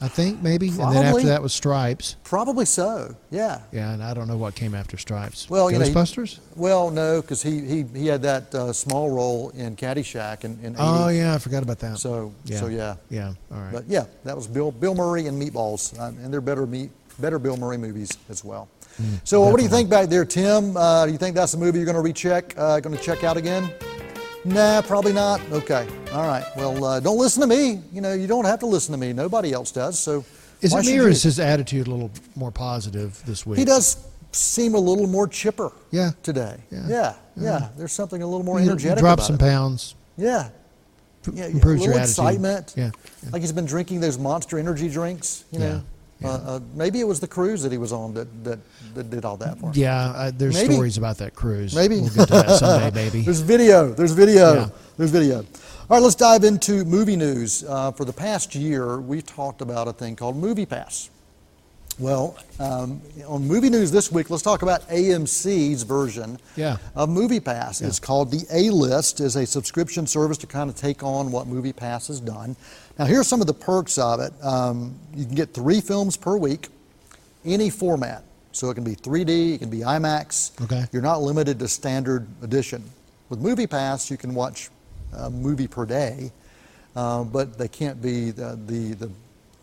I 0.00 0.08
think, 0.08 0.42
maybe. 0.42 0.68
And 0.68 0.78
then 0.94 1.04
after 1.06 1.22
that 1.28 1.40
was 1.42 1.54
Stripes. 1.54 2.16
Probably 2.24 2.66
so. 2.66 3.14
Yeah. 3.30 3.60
Yeah, 3.72 3.92
and 3.94 4.02
I 4.02 4.12
don't 4.12 4.28
know 4.28 4.36
what 4.36 4.54
came 4.54 4.74
after 4.74 4.98
Stripes. 4.98 5.48
Well, 5.48 5.70
you 5.70 5.78
know, 5.78 5.84
he- 5.86 6.38
Well, 6.56 6.90
no, 6.90 7.22
because 7.22 7.42
he, 7.42 7.60
he 7.60 7.84
he 7.94 8.06
had 8.08 8.20
that 8.22 8.54
uh, 8.54 8.72
small 8.72 9.10
role 9.10 9.50
in 9.50 9.76
Caddyshack 9.76 10.44
in, 10.44 10.58
in 10.62 10.72
80. 10.74 10.76
oh, 10.78 11.08
yeah, 11.08 11.34
I 11.34 11.38
forgot 11.38 11.62
about 11.62 11.78
that. 11.78 11.98
So 11.98 12.32
yeah. 12.44 12.60
so 12.60 12.66
yeah. 12.66 12.96
Yeah, 13.08 13.32
all 13.50 13.60
right. 13.60 13.72
But 13.72 13.84
yeah, 13.88 14.04
that 14.24 14.36
was 14.36 14.46
Bill 14.46 14.70
Bill 14.72 14.94
Murray 14.94 15.26
and 15.26 15.40
Meatballs, 15.40 15.98
uh, 15.98 16.06
and 16.22 16.30
they're 16.32 16.40
better 16.42 16.66
meat 16.66 16.90
better 17.18 17.38
Bill 17.38 17.56
Murray 17.56 17.78
movies 17.78 18.10
as 18.28 18.44
well. 18.44 18.68
Mm, 19.00 19.20
so 19.24 19.40
what 19.42 19.56
do 19.56 19.62
you 19.62 19.68
think 19.68 19.90
back 19.90 20.08
there, 20.08 20.24
Tim? 20.24 20.76
Uh, 20.76 21.06
do 21.06 21.12
you 21.12 21.18
think 21.18 21.34
that's 21.34 21.54
a 21.54 21.58
movie 21.58 21.78
you're 21.78 21.84
going 21.86 21.96
to 21.96 22.00
recheck, 22.00 22.54
uh, 22.56 22.78
going 22.80 22.96
to 22.96 23.02
check 23.02 23.24
out 23.24 23.36
again? 23.36 23.70
Nah, 24.44 24.82
probably 24.82 25.12
not. 25.12 25.40
Okay, 25.50 25.86
all 26.12 26.26
right. 26.26 26.44
Well, 26.56 26.84
uh, 26.84 27.00
don't 27.00 27.18
listen 27.18 27.40
to 27.40 27.46
me. 27.46 27.80
You 27.92 28.00
know, 28.00 28.12
you 28.12 28.26
don't 28.26 28.44
have 28.44 28.60
to 28.60 28.66
listen 28.66 28.92
to 28.92 28.98
me. 28.98 29.12
Nobody 29.12 29.52
else 29.52 29.72
does. 29.72 29.98
So 29.98 30.24
is 30.60 30.74
it 30.74 30.84
me 30.84 30.98
or 30.98 31.08
is 31.08 31.22
his 31.22 31.40
attitude 31.40 31.86
a 31.86 31.90
little 31.90 32.10
more 32.36 32.50
positive 32.50 33.20
this 33.24 33.44
week? 33.46 33.58
He 33.58 33.64
does 33.64 33.96
seem 34.32 34.74
a 34.74 34.78
little 34.78 35.06
more 35.06 35.26
chipper. 35.26 35.72
Yeah. 35.90 36.10
Today. 36.22 36.56
Yeah. 36.70 36.86
Yeah. 36.88 37.14
Yeah. 37.40 37.68
There's 37.76 37.92
something 37.92 38.20
a 38.22 38.26
little 38.26 38.44
more 38.44 38.58
He 38.60 38.66
energetic 38.66 38.98
dropped 38.98 39.22
some 39.22 39.36
it. 39.36 39.40
pounds. 39.40 39.94
Yeah. 40.18 40.50
Yeah, 41.32 41.46
yeah, 41.46 41.50
improves 41.52 41.80
a 41.80 41.84
your 41.86 41.94
little 41.94 42.00
attitude. 42.02 42.24
excitement. 42.24 42.74
Yeah, 42.76 42.90
Like 43.32 43.40
he's 43.40 43.50
been 43.52 43.64
drinking 43.64 44.00
those 44.00 44.18
monster 44.18 44.58
energy 44.58 44.90
drinks, 44.90 45.44
you 45.52 45.58
Yeah, 45.58 45.68
know. 45.70 45.82
Yeah. 46.24 46.30
Uh, 46.30 46.56
uh, 46.56 46.60
maybe 46.74 47.00
it 47.00 47.06
was 47.06 47.20
the 47.20 47.28
cruise 47.28 47.62
that 47.62 47.72
he 47.72 47.78
was 47.78 47.92
on 47.92 48.14
that, 48.14 48.44
that, 48.44 48.58
that 48.94 49.10
did 49.10 49.24
all 49.24 49.36
that 49.36 49.58
for 49.58 49.66
him. 49.66 49.72
Yeah, 49.74 49.94
uh, 50.10 50.30
there's 50.34 50.54
Maybe. 50.54 50.74
stories 50.74 50.96
about 50.96 51.18
that 51.18 51.34
cruise. 51.34 51.74
Maybe. 51.74 52.00
We'll 52.00 52.08
get 52.10 52.28
to 52.28 52.32
that 52.34 52.58
someday, 52.58 52.90
baby. 53.10 53.22
There's 53.22 53.40
video. 53.40 53.90
There's 53.92 54.12
video. 54.12 54.54
Yeah. 54.54 54.68
There's 54.96 55.10
video. 55.10 55.38
All 55.38 55.44
right, 55.90 56.02
let's 56.02 56.14
dive 56.14 56.44
into 56.44 56.84
movie 56.84 57.16
news. 57.16 57.62
Uh, 57.62 57.92
for 57.92 58.04
the 58.04 58.12
past 58.12 58.54
year, 58.54 59.00
we 59.00 59.20
talked 59.20 59.60
about 59.60 59.86
a 59.86 59.92
thing 59.92 60.16
called 60.16 60.36
Movie 60.36 60.66
Pass. 60.66 61.10
Well, 61.98 62.36
um, 62.58 63.00
on 63.28 63.46
movie 63.46 63.70
news 63.70 63.92
this 63.92 64.10
week, 64.10 64.28
let's 64.28 64.42
talk 64.42 64.62
about 64.62 64.82
AMC's 64.88 65.84
version 65.84 66.38
Yeah. 66.56 66.78
of 66.96 67.08
Movie 67.08 67.38
Pass. 67.38 67.80
It's 67.80 68.00
called 68.00 68.32
the 68.32 68.44
A 68.50 68.70
List. 68.70 69.20
is 69.20 69.36
a 69.36 69.46
subscription 69.46 70.06
service 70.08 70.36
to 70.38 70.48
kind 70.48 70.68
of 70.68 70.74
take 70.74 71.04
on 71.04 71.30
what 71.30 71.46
Movie 71.46 71.72
Pass 71.72 72.08
has 72.08 72.18
done. 72.18 72.56
Now, 72.98 73.04
here's 73.04 73.28
some 73.28 73.40
of 73.40 73.46
the 73.46 73.54
perks 73.54 73.96
of 73.96 74.18
it. 74.18 74.32
Um, 74.42 74.96
you 75.14 75.24
can 75.24 75.36
get 75.36 75.54
three 75.54 75.80
films 75.80 76.16
per 76.16 76.36
week, 76.36 76.68
any 77.44 77.70
format. 77.70 78.24
So 78.50 78.70
it 78.70 78.74
can 78.74 78.84
be 78.84 78.94
3D, 78.96 79.54
it 79.54 79.58
can 79.58 79.70
be 79.70 79.80
IMAX. 79.80 80.50
Okay. 80.62 80.84
You're 80.92 81.02
not 81.02 81.22
limited 81.22 81.58
to 81.60 81.68
standard 81.68 82.26
edition. 82.42 82.82
With 83.28 83.40
Movie 83.40 83.66
Pass, 83.68 84.10
you 84.10 84.16
can 84.16 84.34
watch 84.34 84.68
a 85.12 85.30
movie 85.30 85.66
per 85.68 85.86
day, 85.86 86.32
uh, 86.96 87.22
but 87.24 87.56
they 87.58 87.68
can't 87.68 88.00
be 88.02 88.30
the, 88.32 88.58
the, 88.66 88.94
the 88.94 89.10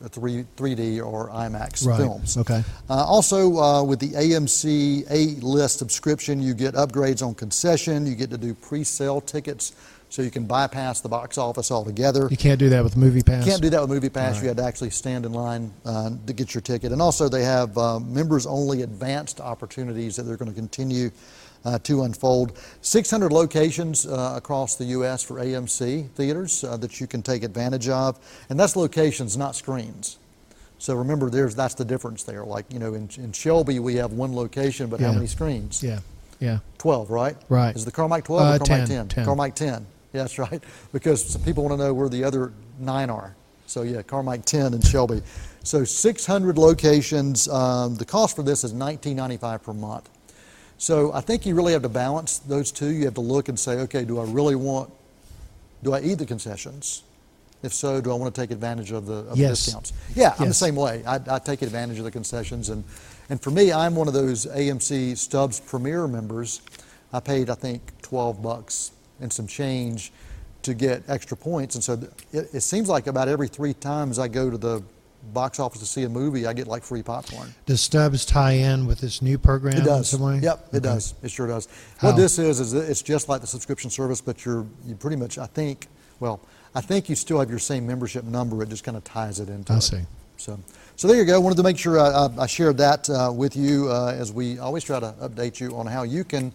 three, 0.09 0.45
3D 0.57 0.99
or 1.05 1.29
IMAX 1.29 1.85
Right. 1.85 1.97
films. 1.97 2.37
Okay. 2.37 2.63
Uh, 2.89 2.93
also, 3.05 3.57
uh, 3.57 3.83
with 3.83 3.99
the 3.99 4.09
AMC 4.15 5.05
A 5.09 5.39
List 5.45 5.79
subscription, 5.79 6.41
you 6.41 6.53
get 6.53 6.75
upgrades 6.75 7.25
on 7.25 7.33
concession. 7.35 8.05
You 8.05 8.15
get 8.15 8.29
to 8.31 8.37
do 8.37 8.53
pre-sale 8.53 9.21
tickets 9.21 9.73
So 10.11 10.21
you 10.21 10.29
can 10.29 10.43
bypass 10.43 10.99
the 10.99 11.07
box 11.07 11.37
office 11.37 11.71
altogether. 11.71 12.27
You 12.29 12.35
can't 12.35 12.59
do 12.59 12.67
that 12.67 12.83
with 12.83 12.97
Movie 12.97 13.21
Pass. 13.21 13.45
You 13.45 13.51
can't 13.53 13.61
do 13.61 13.69
that 13.69 13.79
with 13.79 13.89
Movie 13.89 14.09
Pass. 14.09 14.33
Right. 14.35 14.41
You 14.41 14.47
had 14.49 14.57
to 14.57 14.63
actually 14.63 14.89
stand 14.89 15.25
in 15.25 15.31
line 15.31 15.71
uh, 15.85 16.11
to 16.27 16.33
get 16.33 16.53
your 16.53 16.59
ticket. 16.61 16.91
And 16.91 17.01
also, 17.01 17.29
they 17.29 17.45
have 17.45 17.77
uh, 17.77 17.97
members-only 17.97 18.81
advanced 18.81 19.39
opportunities 19.39 20.17
that 20.17 20.23
they're 20.23 20.35
going 20.35 20.51
to 20.51 20.55
continue 20.55 21.11
uh, 21.63 21.79
to 21.83 22.03
unfold. 22.03 22.59
600 22.81 23.31
locations 23.31 24.05
uh, 24.05 24.33
across 24.35 24.75
the 24.75 24.83
U.S. 24.85 25.23
for 25.23 25.35
AMC 25.35 26.09
theaters 26.09 26.65
uh, 26.65 26.75
that 26.75 26.99
you 26.99 27.07
can 27.07 27.21
take 27.21 27.43
advantage 27.43 27.87
of, 27.87 28.19
and 28.49 28.59
that's 28.59 28.75
locations, 28.75 29.37
not 29.37 29.55
screens. 29.55 30.17
So 30.77 30.93
remember, 30.93 31.29
there's 31.29 31.55
that's 31.55 31.75
the 31.75 31.85
difference 31.85 32.23
there. 32.23 32.43
Like 32.43 32.65
you 32.69 32.79
know, 32.79 32.95
in, 32.95 33.07
in 33.15 33.31
Shelby, 33.31 33.79
we 33.79 33.95
have 33.95 34.11
one 34.11 34.35
location, 34.35 34.89
but 34.89 34.99
how 34.99 35.13
many 35.13 35.27
screens? 35.27 35.81
Yeah, 35.81 35.99
yeah. 36.41 36.59
12, 36.79 37.09
right? 37.11 37.37
Right. 37.47 37.73
Is 37.73 37.85
the 37.85 37.91
Carmike 37.93 38.25
12 38.25 38.41
Uh, 38.41 38.55
or 38.55 38.59
Carmike 38.59 38.87
10, 38.87 38.87
10? 38.87 39.07
10. 39.07 39.25
Carmike 39.25 39.55
10. 39.55 39.85
Yeah, 40.13 40.23
that's 40.23 40.37
right. 40.37 40.61
Because 40.91 41.23
some 41.23 41.41
people 41.43 41.63
want 41.63 41.79
to 41.79 41.85
know 41.85 41.93
where 41.93 42.09
the 42.09 42.23
other 42.23 42.51
nine 42.79 43.09
are. 43.09 43.33
So 43.65 43.83
yeah, 43.83 44.01
Carmike 44.01 44.43
10 44.43 44.73
and 44.73 44.85
Shelby. 44.85 45.21
So 45.63 45.85
600 45.85 46.57
locations. 46.57 47.47
Um, 47.47 47.95
the 47.95 48.03
cost 48.03 48.35
for 48.35 48.43
this 48.43 48.65
is 48.65 48.73
$19.95 48.73 49.63
per 49.63 49.73
month. 49.73 50.09
So 50.77 51.13
I 51.13 51.21
think 51.21 51.45
you 51.45 51.55
really 51.55 51.71
have 51.73 51.83
to 51.83 51.89
balance 51.89 52.39
those 52.39 52.71
two. 52.73 52.89
You 52.89 53.05
have 53.05 53.13
to 53.13 53.21
look 53.21 53.47
and 53.47 53.57
say, 53.57 53.79
okay, 53.81 54.03
do 54.03 54.19
I 54.19 54.25
really 54.25 54.55
want, 54.55 54.91
do 55.83 55.93
I 55.93 56.01
eat 56.01 56.15
the 56.15 56.25
concessions? 56.25 57.03
If 57.63 57.71
so, 57.73 58.01
do 58.01 58.11
I 58.11 58.15
want 58.15 58.33
to 58.33 58.41
take 58.41 58.49
advantage 58.51 58.91
of 58.91 59.05
the, 59.05 59.13
of 59.13 59.37
the 59.37 59.43
Yes. 59.43 59.65
discounts? 59.65 59.93
Yeah, 60.15 60.33
I'm 60.39 60.47
the 60.47 60.53
same 60.53 60.75
way. 60.75 61.03
I, 61.05 61.19
I 61.29 61.37
take 61.39 61.61
advantage 61.61 61.99
of 61.99 62.05
the 62.05 62.11
concessions, 62.11 62.69
and 62.69 62.83
and 63.29 63.39
for 63.39 63.51
me, 63.51 63.71
I'm 63.71 63.93
one 63.95 64.07
of 64.07 64.15
those 64.15 64.47
AMC 64.47 65.15
Stubs 65.15 65.59
Premier 65.59 66.07
members. 66.07 66.61
I 67.13 67.19
paid, 67.19 67.51
I 67.51 67.53
think, 67.53 67.81
12 68.01 68.41
bucks 68.41 68.91
and 69.21 69.31
some 69.31 69.47
change 69.47 70.11
to 70.63 70.73
get 70.73 71.03
extra 71.07 71.35
points, 71.37 71.75
and 71.75 71.83
so 71.83 71.93
it, 72.31 72.47
it 72.53 72.61
seems 72.61 72.87
like 72.89 73.07
about 73.07 73.27
every 73.27 73.47
three 73.47 73.73
times 73.73 74.19
I 74.19 74.27
go 74.27 74.49
to 74.51 74.57
the 74.57 74.83
box 75.33 75.59
office 75.59 75.79
to 75.79 75.85
see 75.87 76.03
a 76.03 76.09
movie, 76.09 76.45
I 76.47 76.53
get 76.53 76.67
like 76.67 76.83
free 76.83 77.03
popcorn. 77.03 77.53
Does 77.67 77.79
Stubs 77.81 78.25
tie 78.25 78.53
in 78.53 78.85
with 78.87 78.99
this 78.99 79.21
new 79.21 79.37
program 79.37 79.77
It 79.77 79.85
does. 79.85 80.11
in 80.13 80.19
some 80.19 80.27
way? 80.27 80.39
Yep, 80.39 80.67
it 80.71 80.77
Okay. 80.77 80.79
does. 80.83 81.13
It 81.23 81.29
sure 81.31 81.47
does. 81.47 81.67
How? 81.97 82.09
What 82.09 82.17
this 82.17 82.39
is 82.39 82.59
is 82.59 82.73
it's 82.73 83.01
just 83.03 83.29
like 83.29 83.41
the 83.41 83.47
subscription 83.47 83.89
service, 83.91 84.19
but 84.21 84.43
you're 84.45 84.65
you 84.85 84.95
pretty 84.95 85.15
much 85.17 85.37
I 85.37 85.45
think 85.45 85.87
well 86.19 86.39
I 86.73 86.81
think 86.81 87.07
you 87.09 87.15
still 87.15 87.39
have 87.39 87.49
your 87.51 87.59
same 87.59 87.85
membership 87.85 88.23
number. 88.23 88.61
It 88.63 88.69
just 88.69 88.83
kind 88.83 88.97
of 88.97 89.03
ties 89.03 89.39
it 89.39 89.49
into 89.49 89.73
I 89.73 89.77
it. 89.77 89.81
see. 89.81 90.01
So 90.37 90.59
so 90.95 91.07
there 91.07 91.17
you 91.17 91.25
go. 91.25 91.39
Wanted 91.39 91.57
to 91.57 91.63
make 91.63 91.77
sure 91.77 91.99
I, 91.99 92.09
I, 92.25 92.29
I 92.43 92.47
shared 92.47 92.77
that 92.77 93.07
uh, 93.09 93.31
with 93.33 93.55
you 93.55 93.91
uh, 93.91 94.15
as 94.17 94.31
we 94.31 94.57
always 94.59 94.83
try 94.83 94.99
to 94.99 95.13
update 95.21 95.59
you 95.59 95.75
on 95.77 95.85
how 95.85 96.01
you 96.03 96.23
can 96.23 96.51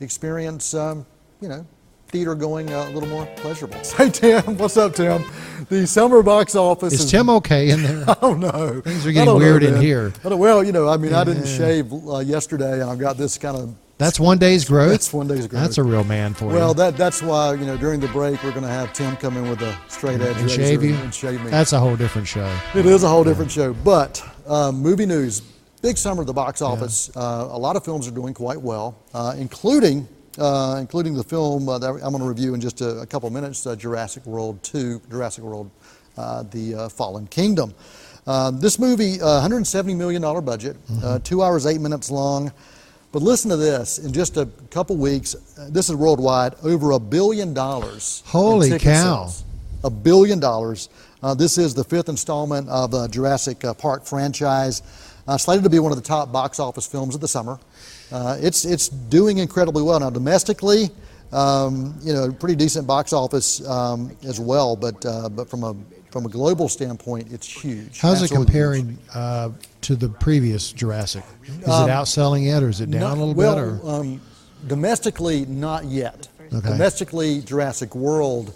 experience 0.00 0.74
um, 0.74 1.04
you 1.40 1.48
know 1.48 1.64
theater 2.08 2.34
going 2.34 2.72
uh, 2.72 2.86
a 2.88 2.90
little 2.90 3.08
more 3.08 3.26
pleasurable. 3.36 3.78
Hey 3.96 4.10
Tim, 4.10 4.56
what's 4.56 4.76
up, 4.76 4.94
Tim? 4.94 5.24
The 5.68 5.86
summer 5.86 6.22
box 6.22 6.54
office 6.54 6.94
Is 6.94 7.10
Tim 7.10 7.28
okay 7.30 7.70
in 7.70 7.82
there? 7.82 8.04
Oh 8.22 8.34
no, 8.34 8.80
Things 8.80 9.06
are 9.06 9.12
getting 9.12 9.26
don't 9.26 9.38
know, 9.40 9.44
weird 9.44 9.62
in 9.62 9.80
here. 9.80 10.12
Well, 10.24 10.64
you 10.64 10.72
know, 10.72 10.88
I 10.88 10.96
mean, 10.96 11.12
I 11.12 11.24
didn't 11.24 11.46
shave 11.46 11.92
uh, 11.92 12.18
yesterday, 12.20 12.80
and 12.80 12.90
I've 12.90 12.98
got 12.98 13.16
this 13.16 13.36
kind 13.38 13.56
of. 13.56 13.74
That's 13.98 14.18
one 14.20 14.38
day's 14.38 14.64
growth. 14.64 14.90
That's 14.92 15.12
one 15.12 15.26
day's 15.26 15.46
growth. 15.48 15.62
That's 15.62 15.78
a 15.78 15.82
real 15.82 16.04
man 16.04 16.32
for 16.32 16.46
Well, 16.46 16.54
you. 16.54 16.60
Well, 16.60 16.74
that 16.74 16.96
that's 16.96 17.20
why 17.22 17.54
you 17.54 17.66
know 17.66 17.76
during 17.76 18.00
the 18.00 18.08
break 18.08 18.42
we're 18.42 18.50
going 18.52 18.62
to 18.62 18.68
have 18.68 18.92
Tim 18.92 19.16
come 19.16 19.36
in 19.36 19.48
with 19.50 19.60
a 19.60 19.76
straight 19.88 20.20
edge 20.20 20.36
and 20.38 20.50
shave 20.50 20.82
you. 20.82 20.94
and 20.94 21.14
shave 21.14 21.42
me. 21.44 21.50
That's 21.50 21.72
a 21.72 21.80
whole 21.80 21.96
different 21.96 22.26
show. 22.28 22.50
It 22.74 22.86
is 22.86 23.02
a 23.02 23.08
whole 23.08 23.24
different 23.24 23.50
show. 23.50 23.74
But 23.74 24.22
um, 24.46 24.76
movie 24.80 25.06
news, 25.06 25.40
big 25.82 25.98
summer 25.98 26.22
at 26.22 26.26
the 26.28 26.32
box 26.32 26.62
office. 26.62 27.10
Uh, 27.16 27.48
a 27.50 27.58
lot 27.58 27.76
of 27.76 27.84
films 27.84 28.06
are 28.08 28.12
doing 28.12 28.32
quite 28.34 28.60
well, 28.60 28.96
uh, 29.14 29.34
including 29.36 30.08
uh, 30.38 30.76
including 30.78 31.14
the 31.14 31.24
film 31.24 31.68
uh, 31.68 31.78
that 31.78 31.88
I'm 31.88 31.98
going 32.00 32.18
to 32.18 32.28
review 32.28 32.54
in 32.54 32.60
just 32.60 32.80
a, 32.80 33.00
a 33.00 33.06
couple 33.06 33.28
minutes, 33.30 33.66
uh, 33.66 33.76
Jurassic 33.76 34.24
World 34.26 34.62
2, 34.62 35.02
Jurassic 35.10 35.44
World, 35.44 35.70
uh, 36.16 36.44
The 36.44 36.74
uh, 36.74 36.88
Fallen 36.88 37.26
Kingdom. 37.26 37.74
Um, 38.26 38.60
this 38.60 38.78
movie, 38.78 39.20
uh, 39.20 39.46
$170 39.46 39.96
million 39.96 40.22
budget, 40.44 40.76
uh, 41.02 41.18
two 41.20 41.42
hours, 41.42 41.66
eight 41.66 41.80
minutes 41.80 42.10
long. 42.10 42.52
But 43.10 43.22
listen 43.22 43.50
to 43.50 43.56
this, 43.56 43.98
in 43.98 44.12
just 44.12 44.36
a 44.36 44.46
couple 44.70 44.96
weeks, 44.96 45.34
uh, 45.58 45.68
this 45.70 45.88
is 45.88 45.96
worldwide, 45.96 46.54
over 46.62 46.90
a 46.90 46.98
billion 46.98 47.54
dollars. 47.54 48.22
Holy 48.26 48.78
cow. 48.78 49.26
sales 49.26 49.44
a 49.84 49.90
billion 49.90 50.40
dollars. 50.40 50.88
Uh, 51.22 51.34
this 51.34 51.58
is 51.58 51.74
the 51.74 51.84
fifth 51.84 52.08
installment 52.08 52.68
of 52.68 52.90
the 52.90 53.08
Jurassic 53.08 53.64
uh, 53.64 53.74
Park 53.74 54.04
franchise, 54.04 54.82
uh, 55.26 55.36
slated 55.36 55.64
to 55.64 55.70
be 55.70 55.78
one 55.78 55.92
of 55.92 55.98
the 55.98 56.04
top 56.04 56.32
box 56.32 56.60
office 56.60 56.86
films 56.86 57.14
of 57.14 57.20
the 57.20 57.28
summer. 57.28 57.58
Uh, 58.12 58.36
it's 58.40 58.64
it's 58.64 58.88
doing 58.88 59.38
incredibly 59.38 59.82
well 59.82 60.00
now 60.00 60.10
domestically. 60.10 60.90
Um, 61.30 61.94
you 62.02 62.14
know, 62.14 62.32
pretty 62.32 62.56
decent 62.56 62.86
box 62.86 63.12
office 63.12 63.66
um, 63.68 64.16
as 64.24 64.40
well, 64.40 64.74
but 64.76 65.04
uh, 65.04 65.28
but 65.28 65.50
from 65.50 65.62
a 65.64 65.76
from 66.10 66.24
a 66.24 66.28
global 66.28 66.70
standpoint, 66.70 67.30
it's 67.30 67.46
huge. 67.46 68.00
How's 68.00 68.22
it 68.22 68.32
Absolutely 68.32 68.36
huge. 68.38 68.46
comparing 68.46 68.98
uh, 69.14 69.50
to 69.82 69.94
the 69.94 70.08
previous 70.08 70.72
Jurassic? 70.72 71.22
Is 71.46 71.58
it 71.58 71.66
outselling 71.66 72.56
it 72.56 72.62
or 72.62 72.70
is 72.70 72.80
it 72.80 72.90
down 72.90 73.00
Not- 73.02 73.16
a 73.18 73.20
little 73.20 73.34
well, 73.34 73.54
bit? 73.56 73.84
Or 73.84 73.90
Um, 74.00 74.20
domestically, 74.66 75.44
not 75.44 75.84
yet. 75.84 76.28
Okay. 76.50 76.66
Domestically, 76.66 77.42
Jurassic 77.42 77.94
World 77.94 78.54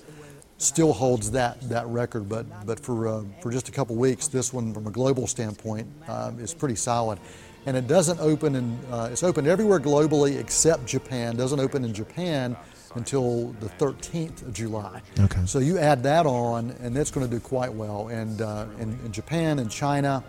still 0.56 0.94
holds 0.94 1.30
that, 1.32 1.60
that 1.68 1.86
record, 1.88 2.26
but, 2.26 2.46
but 2.64 2.80
for, 2.80 3.06
uh, 3.06 3.22
for 3.42 3.50
just 3.50 3.68
a 3.68 3.72
couple 3.72 3.96
weeks, 3.96 4.28
this 4.28 4.50
one, 4.52 4.72
from 4.72 4.86
a 4.86 4.90
global 4.90 5.26
standpoint, 5.26 5.86
um, 6.08 6.38
is 6.38 6.54
pretty 6.54 6.76
solid. 6.76 7.18
And 7.66 7.76
it 7.76 7.86
doesn't 7.86 8.18
open 8.20 8.56
in, 8.56 8.78
uh, 8.90 9.08
it's 9.12 9.22
open 9.22 9.46
everywhere 9.46 9.78
globally 9.78 10.38
except 10.38 10.86
Japan. 10.86 11.36
Doesn't 11.36 11.60
open 11.60 11.84
in 11.84 11.94
Japan 11.94 12.56
until 12.94 13.48
the 13.60 13.68
13th 13.68 14.42
of 14.42 14.52
July. 14.52 15.00
Okay. 15.20 15.40
So 15.46 15.60
you 15.60 15.78
add 15.78 16.02
that 16.02 16.26
on, 16.26 16.72
and 16.80 16.94
that's 16.94 17.10
going 17.10 17.26
to 17.26 17.30
do 17.30 17.40
quite 17.40 17.72
well. 17.72 18.08
And 18.08 18.42
uh, 18.42 18.66
in, 18.78 18.98
in 19.04 19.12
Japan 19.12 19.60
and 19.60 19.70
China 19.70 20.22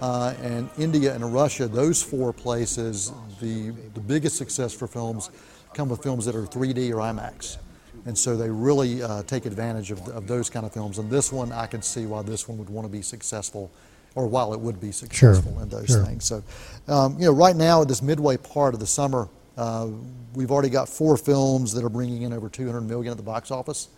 uh, 0.00 0.34
and 0.42 0.68
India 0.78 1.14
and 1.14 1.32
Russia, 1.32 1.66
those 1.66 2.02
four 2.02 2.32
places, 2.32 3.12
the, 3.40 3.70
the 3.94 4.00
biggest 4.00 4.36
success 4.36 4.74
for 4.74 4.86
films 4.86 5.30
come 5.72 5.88
with 5.88 6.02
films 6.02 6.24
that 6.26 6.34
are 6.34 6.42
3D 6.42 6.90
or 6.90 6.96
IMAX. 6.96 7.58
And 8.06 8.16
so 8.16 8.36
they 8.36 8.50
really 8.50 9.02
uh, 9.02 9.22
take 9.22 9.46
advantage 9.46 9.90
of, 9.90 10.06
of 10.08 10.26
those 10.26 10.50
kind 10.50 10.66
of 10.66 10.72
films. 10.72 10.98
And 10.98 11.10
this 11.10 11.32
one, 11.32 11.52
I 11.52 11.66
can 11.66 11.82
see 11.82 12.06
why 12.06 12.22
this 12.22 12.48
one 12.48 12.58
would 12.58 12.68
want 12.68 12.86
to 12.86 12.92
be 12.92 13.02
successful, 13.02 13.70
or 14.14 14.26
while 14.26 14.52
it 14.52 14.60
would 14.60 14.80
be 14.80 14.92
successful 14.92 15.60
in 15.60 15.68
those 15.68 15.86
sure. 15.86 16.04
things. 16.04 16.24
So, 16.24 16.42
um, 16.88 17.16
you 17.18 17.26
know, 17.26 17.32
right 17.32 17.56
now 17.56 17.82
at 17.82 17.88
this 17.88 18.02
midway 18.02 18.36
part 18.36 18.74
of 18.74 18.80
the 18.80 18.86
summer, 18.86 19.28
uh, 19.56 19.88
we've 20.34 20.50
already 20.50 20.68
got 20.68 20.88
four 20.88 21.16
films 21.16 21.72
that 21.72 21.84
are 21.84 21.88
bringing 21.88 22.22
in 22.22 22.32
over 22.32 22.48
200 22.48 22.80
million 22.82 23.10
at 23.10 23.16
the 23.16 23.22
box 23.22 23.50
office. 23.50 23.88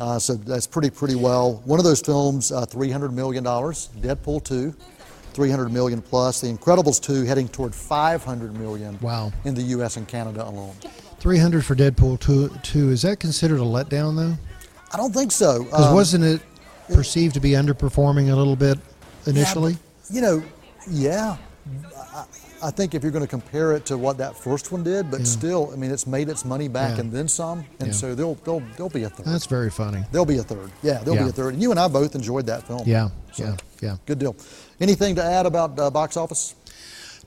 Uh, 0.00 0.18
so 0.18 0.34
that's 0.34 0.66
pretty 0.66 0.90
pretty 0.90 1.14
well. 1.14 1.62
One 1.64 1.78
of 1.78 1.84
those 1.84 2.00
films, 2.00 2.50
uh, 2.50 2.64
300 2.66 3.12
million 3.12 3.44
dollars. 3.44 3.90
Deadpool 4.00 4.42
2, 4.42 4.74
300 5.34 5.68
million 5.70 6.02
plus. 6.02 6.40
The 6.40 6.48
Incredibles 6.52 7.00
2 7.00 7.24
heading 7.24 7.46
toward 7.48 7.74
500 7.74 8.58
million. 8.58 8.98
Wow. 9.00 9.32
In 9.44 9.54
the 9.54 9.62
U.S. 9.62 9.96
and 9.98 10.08
Canada 10.08 10.44
alone. 10.46 10.74
300 11.20 11.64
for 11.64 11.76
Deadpool 11.76 12.18
2, 12.20 12.50
2. 12.62 12.90
Is 12.90 13.02
that 13.02 13.20
considered 13.20 13.60
a 13.60 13.64
letdown, 13.64 14.16
though? 14.16 14.36
I 14.92 14.96
don't 14.96 15.12
think 15.14 15.30
so. 15.30 15.62
Because 15.64 15.86
Um, 15.86 15.94
wasn't 15.94 16.24
it 16.24 16.42
perceived 16.92 17.34
to 17.34 17.40
be 17.40 17.50
underperforming 17.50 18.32
a 18.32 18.36
little 18.36 18.56
bit 18.56 18.78
initially? 19.26 19.72
Yeah, 20.10 20.14
you 20.14 20.20
know, 20.20 20.42
yeah. 20.90 21.36
I, 22.14 22.24
I 22.64 22.70
think 22.70 22.94
if 22.94 23.02
you're 23.02 23.12
going 23.12 23.24
to 23.24 23.28
compare 23.30 23.72
it 23.72 23.84
to 23.86 23.98
what 23.98 24.18
that 24.18 24.36
first 24.36 24.70
one 24.72 24.82
did, 24.84 25.10
but 25.10 25.26
still, 25.26 25.70
I 25.72 25.76
mean, 25.76 25.90
it's 25.90 26.06
made 26.06 26.28
its 26.28 26.44
money 26.44 26.68
back 26.68 26.94
Yeah. 26.96 27.00
and 27.02 27.12
then 27.12 27.26
some, 27.28 27.64
and 27.80 27.88
Yeah. 27.88 27.92
so 27.94 28.14
they'll 28.14 28.34
they'll 28.36 28.62
they'll 28.76 28.88
be 28.88 29.02
a 29.04 29.08
third. 29.10 29.26
That's 29.26 29.46
very 29.46 29.70
funny. 29.70 30.02
There'll 30.12 30.24
be 30.26 30.38
a 30.38 30.42
third. 30.44 30.70
Yeah, 30.82 30.98
there'll 30.98 31.16
Yeah. 31.16 31.24
be 31.24 31.28
a 31.30 31.32
third. 31.32 31.54
And 31.54 31.62
you 31.62 31.70
and 31.70 31.80
I 31.80 31.88
both 31.88 32.14
enjoyed 32.14 32.46
that 32.46 32.66
film. 32.66 32.82
Yeah, 32.86 33.08
So, 33.32 33.44
yeah, 33.44 33.56
yeah. 33.80 33.96
Good 34.06 34.18
deal. 34.20 34.36
Anything 34.80 35.14
to 35.16 35.22
add 35.24 35.46
about 35.46 35.78
uh, 35.78 35.90
box 35.90 36.16
office? 36.16 36.54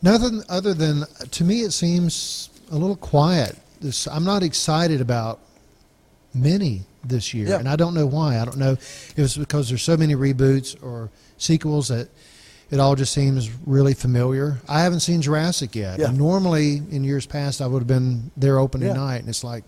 Nothing 0.01 0.41
other 0.49 0.73
than, 0.73 1.05
to 1.31 1.43
me, 1.43 1.61
it 1.61 1.71
seems 1.71 2.49
a 2.71 2.75
little 2.77 2.95
quiet. 2.97 3.57
This, 3.81 4.07
I'm 4.07 4.23
not 4.25 4.43
excited 4.43 5.01
about 5.01 5.39
many 6.33 6.83
this 7.03 7.33
year, 7.33 7.47
Yeah. 7.49 7.59
and 7.59 7.69
I 7.69 7.75
don't 7.75 7.93
know 7.93 8.05
why. 8.05 8.39
I 8.39 8.45
don't 8.45 8.57
know 8.57 8.73
if 8.73 9.13
it's 9.17 9.37
because 9.37 9.69
there's 9.69 9.83
so 9.83 9.95
many 9.97 10.15
reboots 10.15 10.75
or 10.83 11.09
sequels 11.37 11.87
that 11.89 12.09
it 12.71 12.79
all 12.79 12.95
just 12.95 13.13
seems 13.13 13.51
really 13.65 13.93
familiar. 13.93 14.57
I 14.67 14.81
haven't 14.81 15.01
seen 15.01 15.21
Jurassic 15.21 15.75
yet. 15.75 15.99
Yeah. 15.99 16.11
Normally, 16.11 16.77
in 16.89 17.03
years 17.03 17.25
past, 17.25 17.61
I 17.61 17.67
would 17.67 17.79
have 17.79 17.87
been 17.87 18.31
there 18.37 18.57
opening 18.57 18.87
Yeah. 18.89 18.93
night, 18.95 19.17
and 19.17 19.29
it's 19.29 19.43
like, 19.43 19.63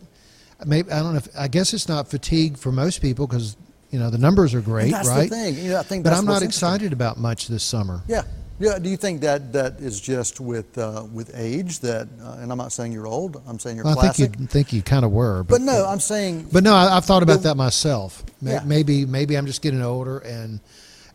maybe 0.65 0.91
I 0.91 0.99
don't 0.99 1.13
know. 1.13 1.17
If, 1.19 1.27
I 1.37 1.47
guess 1.47 1.73
it's 1.73 1.87
not 1.87 2.09
fatigue 2.09 2.57
for 2.57 2.71
most 2.71 3.01
people 3.01 3.27
because 3.27 3.55
you 3.91 3.99
know 3.99 4.09
the 4.09 4.17
numbers 4.17 4.53
are 4.53 4.61
great, 4.61 4.91
that's 4.91 5.07
right? 5.07 5.29
the 5.29 5.35
thing. 5.35 5.55
You 5.63 5.71
know, 5.71 5.79
I 5.79 5.83
think 5.83 6.03
But 6.03 6.13
I'm 6.13 6.25
not 6.25 6.41
excited 6.41 6.91
about 6.93 7.17
much 7.19 7.47
this 7.47 7.63
summer. 7.63 8.01
Yeah. 8.07 8.23
Yeah. 8.59 8.79
Do 8.79 8.89
you 8.89 8.97
think 8.97 9.21
that 9.21 9.53
that 9.53 9.79
is 9.79 10.01
just 10.01 10.39
with 10.39 10.75
uh, 10.79 11.05
with 11.13 11.31
age? 11.35 11.79
That, 11.81 12.07
uh, 12.19 12.37
and 12.41 12.51
I'm 12.51 12.57
not 12.57 12.71
saying 12.71 12.91
you're 12.91 13.05
old. 13.05 13.39
I'm 13.47 13.59
saying 13.59 13.75
you're 13.75 13.85
Well, 13.85 13.99
I 13.99 14.09
think 14.09 14.39
you 14.39 14.47
think 14.47 14.73
you 14.73 14.81
kind 14.81 15.05
of 15.05 15.11
were, 15.11 15.43
but 15.43 15.61
no, 15.61 15.85
I'm 15.85 15.99
saying. 15.99 16.47
But 16.51 16.63
no, 16.63 16.73
I, 16.73 16.97
I've 16.97 17.05
thought 17.05 17.21
about 17.21 17.43
that 17.43 17.55
myself. 17.55 18.23
May- 18.41 18.53
Yeah. 18.53 18.63
Maybe 18.65 19.05
maybe 19.05 19.37
I'm 19.37 19.45
just 19.45 19.61
getting 19.61 19.83
older 19.83 20.17
and 20.17 20.59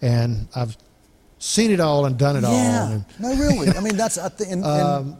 and 0.02 0.48
I've 0.54 0.76
seen 1.38 1.70
it 1.70 1.80
all 1.80 2.04
and 2.06 2.18
done 2.18 2.36
it 2.36 2.44
all. 2.44 2.52
yeah. 2.52 2.90
And 2.90 3.04
No, 3.18 3.34
really. 3.36 3.70
I 3.70 3.80
mean, 3.80 3.96
that's 4.02 4.18
I 4.18 4.28
think. 4.28 4.50
And 4.64 5.16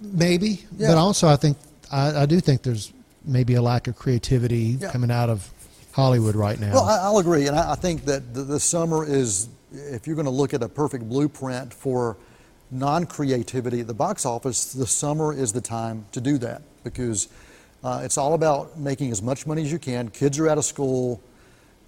maybe, 0.00 0.64
Yeah. 0.76 0.88
but 0.88 0.98
also 0.98 1.28
I 1.28 1.36
think 1.36 1.56
I, 1.90 2.22
I 2.22 2.26
do 2.26 2.40
think 2.40 2.62
there's 2.62 2.92
maybe 3.24 3.54
a 3.54 3.62
lack 3.62 3.86
of 3.88 3.96
creativity 3.96 4.78
Yeah. 4.80 4.90
coming 4.90 5.10
out 5.10 5.28
of 5.30 5.48
Hollywood 5.92 6.34
right 6.36 6.58
now. 6.58 6.72
Well, 6.72 6.84
I, 6.84 6.98
I'll 6.98 7.18
agree, 7.18 7.46
and 7.46 7.56
I, 7.56 7.72
I 7.72 7.74
think 7.74 8.04
that 8.06 8.32
the, 8.34 8.42
the 8.42 8.58
summer 8.60 9.04
is, 9.04 9.48
if 9.72 10.06
you're 10.06 10.16
going 10.16 10.24
to 10.26 10.30
look 10.32 10.54
at 10.54 10.62
a 10.62 10.68
perfect 10.68 11.08
blueprint 11.08 11.72
for 11.74 12.16
non-creativity 12.70 13.80
at 13.80 13.86
the 13.86 13.94
box 13.94 14.24
office, 14.24 14.72
the 14.72 14.86
summer 14.86 15.32
is 15.34 15.52
the 15.52 15.60
time 15.60 16.06
to 16.12 16.20
do 16.20 16.38
that 16.38 16.62
because 16.82 17.28
uh, 17.84 18.00
it's 18.02 18.16
all 18.16 18.32
about 18.34 18.78
making 18.78 19.10
as 19.10 19.20
much 19.22 19.46
money 19.46 19.62
as 19.62 19.70
you 19.70 19.78
can. 19.78 20.08
Kids 20.08 20.38
are 20.38 20.48
out 20.48 20.56
of 20.58 20.64
school, 20.64 21.20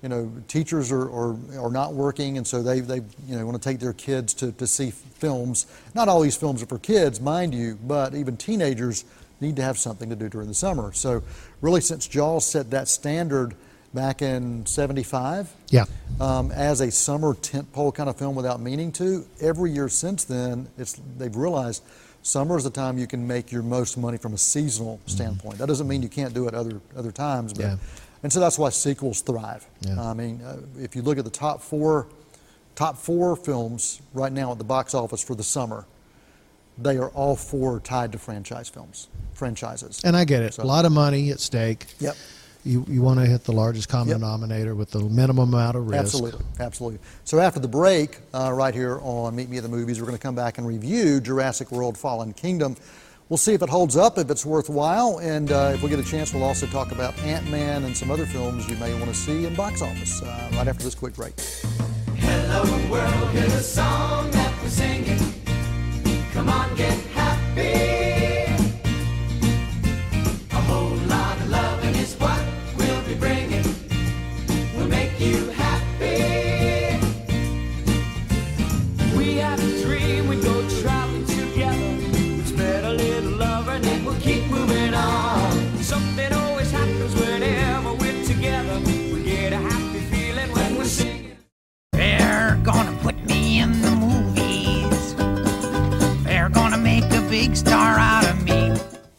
you 0.05 0.11
know, 0.11 0.31
teachers 0.49 0.93
are, 0.93 1.09
are, 1.11 1.35
are 1.59 1.71
not 1.71 1.95
working, 1.95 2.37
and 2.37 2.47
so 2.47 2.63
they, 2.63 2.81
they 2.81 2.97
you 3.27 3.39
know 3.39 3.47
want 3.47 3.61
to 3.61 3.69
take 3.69 3.81
their 3.81 3.95
kids 3.95 4.35
to, 4.35 4.53
to 4.53 4.67
see 4.67 4.91
films. 4.91 5.67
Not 5.95 6.09
all 6.09 6.21
these 6.21 6.37
films 6.37 6.63
are 6.63 6.67
for 6.67 6.79
kids, 6.79 7.23
mind 7.23 7.55
you, 7.55 7.79
but 7.83 8.15
even 8.15 8.37
teenagers 8.37 9.07
need 9.41 9.57
to 9.57 9.63
have 9.63 9.79
something 9.79 10.11
to 10.11 10.15
do 10.15 10.29
during 10.29 10.47
the 10.47 10.55
summer. 10.55 10.93
So, 10.93 11.23
really, 11.63 11.81
since 11.81 12.07
Jaws 12.07 12.45
set 12.45 12.71
that 12.73 12.87
standard 12.89 13.55
back 13.95 14.21
in 14.21 14.67
'75, 14.67 15.51
yeah. 15.71 15.87
um, 16.21 16.53
as 16.53 16.83
a 16.83 16.91
summer 16.91 17.33
tentpole 17.33 17.95
kind 17.95 18.11
of 18.11 18.19
film 18.19 18.35
without 18.35 18.61
meaning 18.61 18.93
to, 18.93 19.25
every 19.41 19.71
year 19.71 19.89
since 19.89 20.25
then, 20.25 20.69
it's 20.77 21.01
they've 21.17 21.35
realized 21.35 21.83
summer 22.21 22.57
is 22.59 22.65
the 22.65 22.71
time 22.71 22.99
you 22.99 23.07
can 23.07 23.27
make 23.27 23.53
your 23.53 23.63
most 23.63 23.97
money 23.97 24.19
from 24.19 24.35
a 24.35 24.39
seasonal 24.39 25.01
standpoint. 25.07 25.59
That 25.59 25.69
doesn't 25.69 25.87
mean 25.89 26.03
you 26.03 26.09
can't 26.09 26.35
do 26.35 26.47
it 26.47 26.55
other 26.55 26.81
other 26.95 27.13
times, 27.13 27.55
but 27.55 27.63
Yeah. 27.63 27.77
And 28.25 28.33
so 28.33 28.41
that's 28.41 28.59
why 28.59 28.71
sequels 28.71 29.21
thrive. 29.21 29.65
Yeah. 29.83 30.03
I 30.03 30.15
mean, 30.15 30.41
uh, 30.43 30.57
if 30.79 30.97
you 30.97 31.03
look 31.03 31.19
at 31.19 31.25
the 31.25 31.31
top 31.31 31.63
four 31.63 32.09
top 32.75 32.97
four 32.99 33.37
films 33.37 34.01
right 34.13 34.33
now 34.33 34.51
at 34.51 34.59
the 34.59 34.65
box 34.65 34.95
office 34.95 35.23
for 35.23 35.37
the 35.37 35.45
summer, 35.45 35.85
they 36.77 36.97
are 36.97 37.11
all 37.11 37.37
four 37.37 37.79
tied 37.79 38.11
to 38.13 38.19
franchise 38.19 38.69
films, 38.69 39.07
franchises. 39.35 40.01
And 40.05 40.17
I 40.17 40.25
get 40.25 40.43
it. 40.43 40.55
So- 40.55 40.65
A 40.65 40.67
lot 40.67 40.85
of 40.85 40.91
money 40.91 41.31
at 41.31 41.39
stake. 41.39 41.87
Yep. 42.01 42.17
You, 42.67 42.83
you 42.89 43.03
want 43.03 43.21
to 43.21 43.27
hit 43.27 43.45
the 43.45 43.53
largest 43.53 43.91
common 43.91 44.09
Yep. 44.09 44.17
denominator 44.21 44.75
with 44.75 44.91
the 44.91 45.01
minimum 45.01 45.53
amount 45.53 45.77
of 45.77 45.87
risk. 45.87 46.01
Absolutely, 46.01 46.45
absolutely. 46.59 46.99
So 47.25 47.39
after 47.39 47.61
the 47.61 47.69
break, 47.69 48.21
uh, 48.33 48.51
right 48.55 48.73
here 48.75 48.99
on 49.03 49.37
Meet 49.37 49.51
Me 49.51 49.59
at 49.59 49.63
the 49.63 49.69
Movies, 49.69 50.01
we're 50.01 50.07
going 50.07 50.17
to 50.17 50.23
come 50.23 50.35
back 50.35 50.57
and 50.57 50.67
review 50.67 51.21
Jurassic 51.21 51.71
World: 51.71 51.99
Fallen 51.99 52.33
Kingdom. 52.33 52.75
We'll 53.29 53.39
see 53.39 53.55
if 53.55 53.63
it 53.63 53.71
holds 53.71 53.97
up, 53.97 54.19
if 54.19 54.31
it's 54.31 54.45
worthwhile, 54.45 55.19
and 55.19 55.51
uh, 55.51 55.73
if 55.75 55.83
we 55.83 55.89
get 55.89 55.99
a 55.99 56.05
chance, 56.05 56.35
we'll 56.35 56.45
also 56.45 56.67
talk 56.67 56.93
about 56.93 57.19
Ant 57.21 57.51
Man 57.51 57.85
and 57.85 57.97
some 57.97 58.11
other 58.11 58.27
films 58.27 58.69
you 58.69 58.77
may 58.77 58.93
want 58.95 59.07
to 59.07 59.15
see 59.15 59.47
in 59.47 59.55
box 59.55 59.81
office. 59.81 60.23
Uh, 60.23 60.51
right 60.53 60.69
after 60.69 60.85
this 60.85 60.95
quick 60.95 61.15
break. 61.15 61.33
Hello 62.19 62.91
world, 62.91 63.31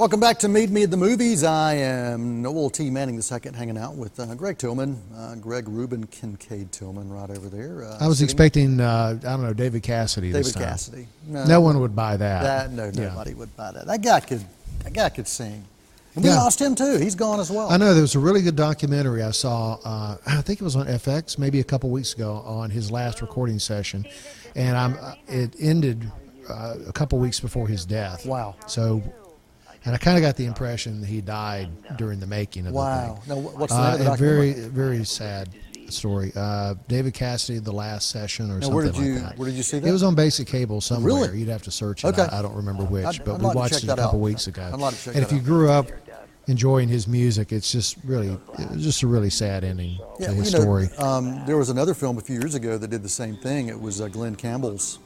Welcome 0.05 0.19
back 0.19 0.37
to 0.41 0.47
Meet 0.47 0.69
Me 0.69 0.83
at 0.83 0.91
the 0.91 0.97
Movies. 0.97 1.43
I 1.43 1.73
am 1.73 2.39
Noel 2.43 2.69
T. 2.69 2.91
Manning 2.91 3.15
II, 3.15 3.51
hanging 3.55 3.75
out 3.75 3.95
with 3.95 4.19
uh, 4.19 4.35
Greg 4.35 4.59
Tillman, 4.59 5.01
uh, 5.17 5.33
Greg 5.33 5.67
Reuben 5.67 6.05
Kincaid 6.05 6.71
Tillman, 6.71 7.09
right 7.09 7.27
over 7.31 7.49
there. 7.49 7.83
Uh, 7.85 7.97
I 7.99 8.07
was 8.07 8.19
sitting- 8.19 8.25
expecting, 8.25 8.79
uh, 8.79 9.17
I 9.19 9.23
don't 9.23 9.41
know, 9.41 9.51
David 9.53 9.81
Cassidy 9.81 10.31
David. 10.31 10.53
Cassidy. 10.53 11.07
No 11.27 11.59
one 11.59 11.79
would 11.79 11.95
buy 11.95 12.17
that. 12.17 12.43
That 12.43 12.71
no, 12.71 12.91
Yeah. 12.93 13.09
nobody 13.09 13.33
would 13.33 13.57
buy 13.57 13.71
that. 13.71 13.87
That 13.87 14.03
guy 14.03 14.19
could, 14.19 14.45
that 14.83 14.93
guy 14.93 15.09
could 15.09 15.27
sing. 15.27 15.63
And 16.13 16.23
we 16.23 16.29
Yeah. 16.29 16.35
lost 16.37 16.61
him 16.61 16.75
too. 16.75 16.97
He's 16.99 17.15
gone 17.15 17.39
as 17.39 17.49
well. 17.49 17.71
I 17.71 17.77
know 17.77 17.93
there 17.95 18.03
was 18.03 18.13
a 18.13 18.19
really 18.19 18.43
good 18.43 18.55
documentary 18.55 19.23
I 19.23 19.31
saw. 19.31 19.79
Uh, 19.83 20.17
I 20.27 20.41
think 20.41 20.61
it 20.61 20.63
was 20.63 20.75
on 20.75 20.85
FX, 20.87 21.39
maybe 21.39 21.59
a 21.61 21.63
couple 21.63 21.89
weeks 21.89 22.13
ago, 22.13 22.43
on 22.45 22.69
his 22.69 22.91
last 22.91 23.21
recording 23.23 23.57
session, 23.57 24.05
and 24.55 24.77
I'm. 24.77 24.97
uh, 25.01 25.15
It 25.27 25.55
ended 25.59 26.11
uh, 26.47 26.75
a 26.87 26.93
couple 26.93 27.17
weeks 27.17 27.39
before 27.39 27.67
his 27.67 27.85
death. 27.85 28.23
Wow. 28.27 28.53
So, 28.67 29.01
and 29.85 29.93
I 29.95 29.97
kind 29.97 30.17
of 30.17 30.21
got 30.23 30.35
the 30.35 30.45
impression 30.45 31.01
that 31.01 31.07
he 31.07 31.21
died 31.21 31.69
during 31.97 32.19
the 32.19 32.27
making 32.27 32.67
of 32.67 32.73
Wow. 32.73 33.19
the 33.27 33.35
Now, 33.35 33.41
thing. 33.41 33.43
wh- 33.51 33.59
what's 33.59 33.73
the 33.73 33.79
name 33.97 34.07
Uh, 34.07 34.11
of 34.13 34.17
the 34.19 34.25
a 34.25 34.29
very, 34.29 34.53
very 34.53 35.05
sad 35.05 35.49
story. 35.89 36.31
Uh, 36.35 36.73
David 36.87 37.13
Cassidy, 37.13 37.59
the 37.59 37.71
last 37.71 38.09
session, 38.09 38.49
or 38.49 38.55
Now, 38.55 38.61
something 38.67 38.73
where 38.75 38.85
did 38.85 38.95
you- 38.97 39.13
like 39.15 39.23
that. 39.23 39.37
where 39.37 39.47
did 39.49 39.55
you 39.55 39.63
see 39.63 39.79
that? 39.79 39.87
It 39.87 39.91
was 39.91 40.01
on 40.03 40.15
basic 40.15 40.47
cable 40.47 40.81
somewhere. 40.81 41.13
Really? 41.27 41.39
You'd 41.39 41.49
have 41.49 41.61
to 41.63 41.71
search 41.71 42.03
it. 42.03 42.07
Okay. 42.07 42.23
I, 42.23 42.39
I 42.39 42.41
don't 42.41 42.55
remember 42.55 42.83
which, 42.83 43.05
I'd- 43.05 43.19
but 43.23 43.35
I'd 43.35 43.39
we 43.41 43.45
like 43.47 43.55
watched 43.55 43.75
it 43.75 43.83
a 43.83 43.87
couple 43.95 44.05
out. 44.05 44.15
weeks 44.19 44.47
ago. 44.47 44.63
I'd 44.73 44.79
like 44.79 44.95
to 44.95 45.03
check 45.03 45.15
and 45.15 45.23
if 45.23 45.31
you 45.31 45.39
grew 45.39 45.69
up 45.69 45.87
enjoying 46.47 46.87
his 46.89 47.07
music, 47.07 47.51
it's 47.51 47.71
just 47.71 47.97
really, 48.03 48.29
it 48.59 48.71
was 48.71 48.83
just 48.83 49.03
a 49.03 49.07
really 49.07 49.29
sad 49.29 49.63
ending 49.63 49.97
Yeah, 50.19 50.27
to 50.27 50.33
his 50.33 50.51
you 50.51 50.57
know, 50.57 50.63
story. 50.63 50.89
Um, 50.97 51.43
there 51.45 51.57
was 51.57 51.69
another 51.69 51.93
film 51.93 52.17
a 52.17 52.21
few 52.21 52.39
years 52.39 52.55
ago 52.55 52.77
that 52.77 52.87
did 52.89 53.03
the 53.03 53.09
same 53.09 53.35
thing. 53.37 53.67
It 53.69 53.79
was 53.79 54.01
uh, 54.01 54.07
Glen 54.07 54.35
Campbell's. 54.35 54.99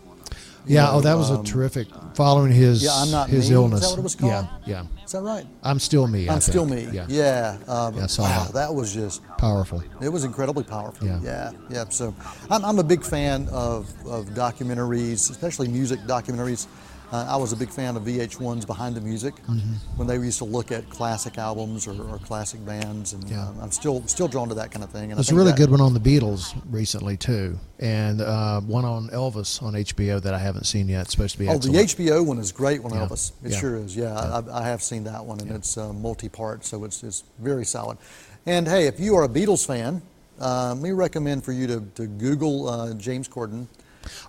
Yeah, 0.66 0.86
know, 0.86 0.92
oh, 0.94 1.02
that 1.02 1.16
was 1.16 1.32
um, 1.32 1.42
a 1.42 1.44
terrific. 1.44 1.88
Following 2.16 2.52
his 2.52 2.84
Yeah, 2.84 2.92
I'm 2.94 3.12
Not 3.12 3.30
his 3.30 3.34
Me, 3.34 3.40
is 3.40 3.50
that 3.50 3.56
illness. 3.56 3.90
what 3.90 4.00
it 4.00 4.02
was 4.04 4.16
called? 4.16 4.32
Yeah, 4.66 4.84
yeah. 4.84 5.06
Is 5.06 5.12
that 5.14 5.22
right? 5.22 5.46
I'm 5.64 5.80
still 5.80 6.06
me. 6.08 6.28
I 6.28 6.34
I'm 6.34 6.42
still 6.42 6.66
me. 6.66 6.88
Yeah, 6.92 7.06
Yeah. 7.08 7.58
Um, 7.68 7.96
Yeah, 7.96 8.08
I 8.18 8.22
wow, 8.22 8.44
that. 8.46 8.54
that 8.54 8.74
was 8.74 8.94
just 8.94 9.22
powerful. 9.38 9.84
It 10.02 10.10
was 10.10 10.24
incredibly 10.24 10.64
powerful. 10.64 11.08
Yeah. 11.08 11.20
yeah, 11.24 11.52
yeah. 11.70 11.86
So 11.90 12.14
I'm, 12.52 12.64
I'm 12.66 12.80
a 12.80 12.84
big 12.84 13.04
fan 13.04 13.48
of, 13.50 13.90
of 14.06 14.26
documentaries, 14.30 15.30
especially 15.32 15.68
music 15.68 16.00
documentaries. 16.02 16.68
Uh, 17.12 17.26
I 17.28 17.38
was 17.38 17.52
a 17.54 17.56
big 17.56 17.70
fan 17.72 17.96
of 17.98 18.04
VH1's 18.04 18.66
Behind 18.66 18.96
the 18.96 19.02
Music 19.02 19.34
Mm-hmm. 19.48 19.74
when 19.98 20.08
they 20.08 20.14
used 20.16 20.38
to 20.40 20.46
look 20.46 20.72
at 20.72 20.88
classic 20.92 21.40
albums 21.40 21.88
or, 21.88 22.00
or 22.08 22.20
classic 22.20 22.64
bands, 22.64 23.14
and 23.14 23.28
Yeah. 23.28 23.48
um, 23.48 23.58
I'm 23.62 23.72
still 23.72 24.06
still 24.06 24.28
drawn 24.28 24.48
to 24.50 24.56
that 24.56 24.70
kind 24.70 24.84
of 24.84 24.92
thing. 24.92 25.10
And 25.12 25.18
There's 25.18 25.32
a 25.32 25.36
really 25.36 25.52
that- 25.52 25.58
good 25.58 25.72
one 25.72 25.82
on 25.82 25.96
the 25.96 26.00
Beatles 26.00 26.54
recently 26.70 27.18
too, 27.18 27.58
and 27.80 28.22
uh, 28.22 28.62
one 28.62 28.86
on 28.86 29.10
Elvis 29.10 29.62
on 29.64 29.74
HBO 29.74 30.22
that 30.22 30.36
I 30.36 30.38
haven't 30.38 30.66
seen 30.66 30.88
yet. 30.88 31.02
It's 31.04 31.12
supposed 31.12 31.34
to 31.34 31.40
be 31.40 31.48
Oh, 31.48 31.54
excellent. 31.54 31.78
the 31.78 32.04
HBO 32.04 32.24
one 32.24 32.38
is 32.38 32.52
great 32.52 32.84
on 32.86 32.94
Yeah. 32.94 33.08
Elvis. 33.08 33.32
It 33.44 33.52
Yeah. 33.54 33.58
sure 33.60 33.76
is. 33.78 33.96
Yeah, 33.96 34.14
I, 34.14 34.60
I 34.60 34.64
have 34.68 34.84
seen 34.84 35.04
that 35.06 35.26
one, 35.26 35.40
and 35.40 35.50
it's 35.52 35.78
uh, 35.78 35.92
multi-part, 35.94 36.64
so 36.64 36.84
it's, 36.84 37.02
it's 37.04 37.24
very 37.40 37.66
solid. 37.66 37.98
And 38.46 38.68
hey, 38.68 38.86
if 38.86 39.00
you 39.00 39.16
are 39.16 39.24
a 39.24 39.30
Beatles 39.30 39.66
fan, 39.66 40.04
uh, 40.40 40.70
let 40.76 40.78
me 40.84 40.92
recommend 40.92 41.44
for 41.44 41.54
you 41.54 41.66
to, 41.68 41.82
to 41.96 42.06
Google 42.06 42.70
uh, 42.70 42.94
James 42.94 43.28
Corden. 43.28 43.66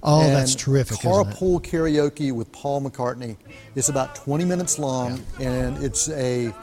Oh, 0.02 0.20
that's 0.22 0.52
and 0.52 0.60
terrific, 0.60 0.98
isn't 1.00 1.10
it? 1.10 1.14
Carpool 1.14 1.62
karaoke 1.62 2.32
with 2.32 2.50
Paul 2.52 2.82
McCartney. 2.82 3.36
It's 3.74 3.88
about 3.88 4.14
20 4.14 4.44
minutes 4.44 4.78
long, 4.78 5.22
and 5.38 5.82
it's 5.82 6.08
a 6.10 6.54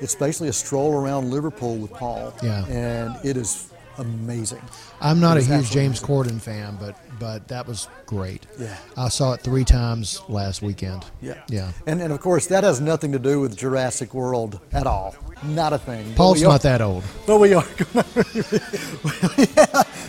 it's 0.00 0.14
basically 0.16 0.48
a 0.48 0.52
stroll 0.52 0.94
around 0.94 1.30
Liverpool 1.30 1.76
with 1.76 1.92
Paul. 1.92 2.34
Yeah. 2.42 2.64
and 2.66 3.16
it 3.24 3.36
is 3.36 3.71
amazing. 4.02 4.60
I'm 5.00 5.18
not 5.20 5.36
a 5.36 5.40
huge 5.42 5.70
James 5.70 6.02
amazing. 6.02 6.06
Corden 6.06 6.40
fan, 6.40 6.76
but 6.78 6.96
but 7.18 7.48
that 7.48 7.66
was 7.66 7.88
great. 8.06 8.46
Yeah. 8.58 8.76
I 8.96 9.08
saw 9.08 9.32
it 9.32 9.40
three 9.40 9.64
times 9.64 10.20
last 10.28 10.60
weekend. 10.60 11.04
Yeah, 11.20 11.40
Yeah. 11.48 11.72
and 11.86 12.00
and 12.02 12.12
of 12.12 12.20
course 12.20 12.46
that 12.48 12.64
has 12.64 12.80
nothing 12.80 13.12
to 13.12 13.18
do 13.18 13.40
with 13.40 13.56
Jurassic 13.56 14.12
World 14.12 14.60
at 14.72 14.86
all. 14.86 15.14
Not 15.44 15.72
a 15.72 15.78
thing. 15.78 16.12
Paul's 16.14 16.42
are- 16.42 16.48
not 16.48 16.62
that 16.62 16.80
old. 16.80 17.02
But 17.26 17.38
we 17.40 17.54
are 17.54 17.62
to 17.64 17.84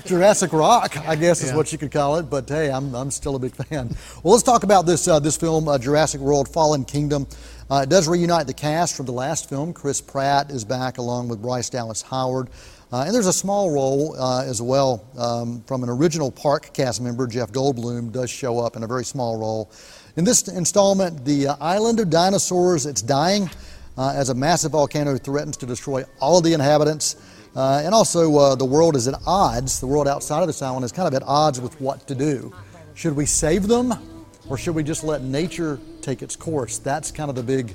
Jurassic 0.06 0.54
Rock, 0.54 0.98
I 1.08 1.16
guess 1.16 1.42
is 1.42 1.50
Yeah. 1.50 1.56
what 1.56 1.72
you 1.72 1.78
could 1.78 1.92
call 1.92 2.18
it. 2.18 2.30
But 2.30 2.48
hey, 2.50 2.70
I'm, 2.72 2.94
I'm 2.94 3.10
still 3.12 3.36
a 3.36 3.40
big 3.40 3.56
fan. 3.56 3.90
Well, 4.22 4.34
let's 4.34 4.44
talk 4.44 4.64
about 4.64 4.86
this 4.86 5.08
uh, 5.08 5.20
this 5.20 5.38
film, 5.38 5.68
uh, 5.68 5.78
Jurassic 5.78 6.22
World: 6.22 6.48
Fallen 6.50 6.86
Kingdom. 6.86 7.28
Uh, 7.72 7.82
it 7.84 7.90
does 7.90 8.08
reunite 8.08 8.46
the 8.46 8.54
cast 8.54 8.96
from 8.96 9.06
the 9.06 9.12
last 9.14 9.50
film. 9.50 9.74
Chris 9.74 10.02
Pratt 10.02 10.52
is 10.52 10.64
back 10.66 10.98
along 10.98 11.30
with 11.30 11.42
Bryce 11.42 11.70
Dallas 11.70 12.02
Howard. 12.04 12.50
Uh, 12.94 13.06
and 13.08 13.16
there's 13.16 13.26
a 13.26 13.34
small 13.34 13.72
role 13.72 14.16
uh, 14.20 14.44
as 14.44 14.62
well 14.62 15.04
um, 15.18 15.64
from 15.64 15.82
an 15.82 15.90
original 15.90 16.30
park 16.30 16.72
cast 16.76 17.02
member, 17.02 17.26
Jeff 17.26 17.52
Goldblum, 17.52 18.12
does 18.12 18.30
show 18.30 18.60
up 18.60 18.76
in 18.76 18.84
a 18.84 18.88
very 18.88 19.04
small 19.04 19.36
role. 19.36 19.72
In 20.16 20.24
this 20.24 20.48
installment, 20.48 21.26
the 21.26 21.48
uh, 21.48 21.56
island 21.60 22.00
of 22.00 22.12
dinosaurs, 22.12 22.86
it's 22.86 23.02
dying 23.02 23.50
uh, 23.98 24.14
as 24.16 24.30
a 24.30 24.36
massive 24.36 24.74
volcano 24.74 25.18
threatens 25.18 25.58
to 25.58 25.66
destroy 25.66 26.04
all 26.20 26.38
of 26.38 26.44
the 26.44 26.54
inhabitants. 26.54 27.16
Uh, 27.56 27.82
and 27.84 27.96
also, 27.96 28.38
uh, 28.38 28.54
the 28.54 28.64
world 28.64 28.96
is 28.96 29.08
at 29.08 29.16
odds. 29.26 29.80
The 29.80 29.88
world 29.88 30.08
outside 30.08 30.42
of 30.42 30.48
this 30.48 30.62
island 30.62 30.86
is 30.86 30.92
kind 30.92 31.08
of 31.08 31.16
at 31.16 31.24
odds 31.24 31.60
with 31.60 31.82
what 31.82 32.08
to 32.10 32.14
do. 32.14 32.54
Should 32.94 33.16
we 33.16 33.26
save 33.26 33.68
them, 33.68 33.96
or 34.50 34.56
should 34.56 34.76
we 34.76 34.84
just 34.84 35.04
let 35.04 35.24
nature 35.24 35.80
take 36.02 36.22
its 36.22 36.36
course? 36.36 36.78
That's 36.78 37.12
kind 37.12 37.32
of 37.32 37.36
the 37.36 37.42
big, 37.42 37.74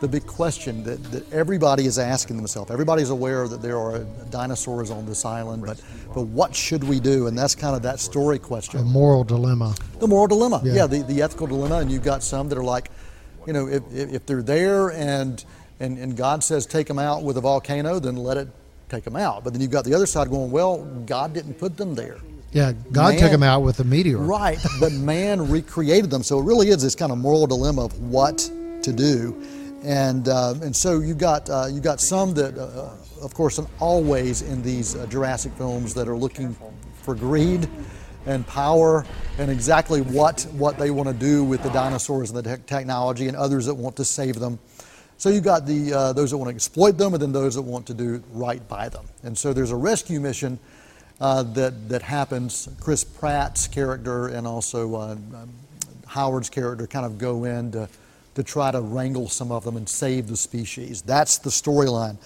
the 0.00 0.08
big 0.08 0.26
question 0.26 0.82
that, 0.84 1.02
that 1.10 1.32
everybody 1.32 1.86
is 1.86 1.98
asking 1.98 2.36
themselves. 2.36 2.70
Everybody's 2.70 3.10
aware 3.10 3.48
that 3.48 3.62
there 3.62 3.78
are 3.78 4.00
dinosaurs 4.30 4.90
on 4.90 5.06
this 5.06 5.24
island, 5.24 5.64
but 5.64 5.80
but 6.14 6.22
what 6.28 6.54
should 6.54 6.84
we 6.84 7.00
do? 7.00 7.26
And 7.26 7.36
that's 7.38 7.54
kind 7.54 7.74
of 7.76 7.82
that 7.82 7.98
story 8.00 8.38
question 8.38 8.80
A 8.80 8.82
moral 8.84 9.24
dilemma. 9.24 9.74
the 9.98 10.06
moral 10.08 10.26
dilemma. 10.26 10.60
Yeah. 10.64 10.74
Yeah, 10.74 10.86
the, 10.86 11.02
the 11.02 11.22
ethical 11.22 11.46
dilemma. 11.46 11.76
And 11.78 11.90
you've 11.90 12.04
got 12.04 12.22
some 12.22 12.48
that 12.50 12.58
are 12.58 12.64
like, 12.64 12.90
you 13.46 13.52
know, 13.52 13.68
if, 13.68 13.82
if, 13.92 14.12
if 14.12 14.26
they're 14.26 14.42
there 14.42 14.90
and 14.92 15.44
and, 15.80 15.98
and 15.98 16.16
God 16.16 16.42
says 16.42 16.64
take 16.66 16.86
them 16.86 16.98
out 16.98 17.22
with 17.22 17.36
a 17.36 17.40
volcano, 17.40 17.98
then 17.98 18.16
let 18.16 18.36
it 18.38 18.48
take 18.88 19.04
them 19.04 19.16
out. 19.16 19.44
But 19.44 19.52
then 19.52 19.60
you've 19.62 19.70
got 19.70 19.84
the 19.84 19.94
other 19.94 20.06
side 20.06 20.30
going, 20.30 20.50
well, 20.50 20.78
God 21.06 21.32
didn't 21.34 21.54
put 21.54 21.76
them 21.76 21.94
there. 21.94 22.18
Yeah, 22.52 22.72
God 22.92 23.10
Man- 23.14 23.20
took 23.20 23.30
them 23.32 23.42
out 23.42 23.60
with 23.62 23.80
a 23.80 23.84
meteor. 23.84 24.16
Right, 24.18 24.58
but 24.80 24.92
man 24.92 25.50
recreated 25.50 26.08
them. 26.10 26.22
So 26.22 26.38
it 26.38 26.44
really 26.44 26.68
is 26.68 26.80
this 26.82 26.94
kind 26.94 27.12
of 27.12 27.18
moral 27.18 27.46
dilemma 27.46 27.84
of 27.84 28.00
what 28.00 28.50
to 28.82 28.92
do, 28.92 29.34
and 29.82 30.28
uh, 30.28 30.54
and 30.62 30.74
so 30.74 31.00
you 31.00 31.14
got 31.14 31.48
uh, 31.50 31.66
you 31.70 31.80
got 31.80 32.00
some 32.00 32.34
that, 32.34 32.58
uh, 32.58 32.90
of 33.22 33.34
course, 33.34 33.58
and 33.58 33.68
always 33.80 34.42
in 34.42 34.62
these 34.62 34.96
uh, 34.96 35.06
Jurassic 35.06 35.52
films 35.52 35.94
that 35.94 36.08
are 36.08 36.16
looking 36.16 36.56
for 37.02 37.14
greed 37.14 37.68
and 38.26 38.44
power 38.46 39.06
and 39.38 39.50
exactly 39.50 40.00
what 40.00 40.42
what 40.52 40.78
they 40.78 40.90
want 40.90 41.08
to 41.08 41.14
do 41.14 41.44
with 41.44 41.62
the 41.62 41.70
dinosaurs 41.70 42.30
and 42.30 42.38
the 42.38 42.42
tech 42.42 42.66
technology, 42.66 43.28
and 43.28 43.36
others 43.36 43.66
that 43.66 43.74
want 43.74 43.96
to 43.96 44.04
save 44.04 44.38
them. 44.40 44.58
So 45.18 45.30
you've 45.30 45.44
got 45.44 45.66
the 45.66 45.92
uh, 45.92 46.12
those 46.12 46.30
that 46.30 46.38
want 46.38 46.50
to 46.50 46.54
exploit 46.54 46.98
them, 46.98 47.14
and 47.14 47.22
then 47.22 47.32
those 47.32 47.54
that 47.54 47.62
want 47.62 47.86
to 47.86 47.94
do 47.94 48.22
right 48.32 48.66
by 48.68 48.88
them. 48.88 49.06
And 49.22 49.36
so 49.36 49.52
there's 49.52 49.70
a 49.70 49.76
rescue 49.76 50.20
mission 50.20 50.58
uh, 51.20 51.42
that 51.42 51.88
that 51.88 52.02
happens. 52.02 52.68
Chris 52.80 53.04
Pratt's 53.04 53.68
character 53.68 54.28
and 54.28 54.46
also 54.46 54.94
uh, 54.96 55.12
um, 55.12 55.50
Howard's 56.06 56.50
character 56.50 56.86
kind 56.86 57.06
of 57.06 57.18
go 57.18 57.44
in 57.44 57.72
to, 57.72 57.88
to 58.36 58.44
try 58.44 58.70
to 58.70 58.80
wrangle 58.80 59.28
some 59.28 59.50
of 59.50 59.64
them 59.64 59.76
and 59.76 59.88
save 59.88 60.28
the 60.28 60.36
species. 60.36 61.02
That's 61.02 61.38
the 61.38 61.50
storyline. 61.50 62.16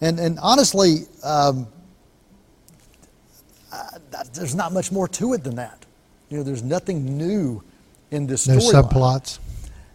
And 0.00 0.20
and 0.20 0.38
honestly, 0.40 1.06
um, 1.24 1.66
that, 4.10 4.34
there's 4.34 4.54
not 4.54 4.72
much 4.72 4.92
more 4.92 5.08
to 5.08 5.32
it 5.32 5.42
than 5.44 5.54
that. 5.56 5.86
You 6.28 6.38
know, 6.38 6.42
there's 6.42 6.62
nothing 6.62 7.16
new 7.16 7.62
in 8.10 8.26
this 8.26 8.46
No 8.46 8.56
storyline. 8.56 8.90
subplots. 8.90 9.38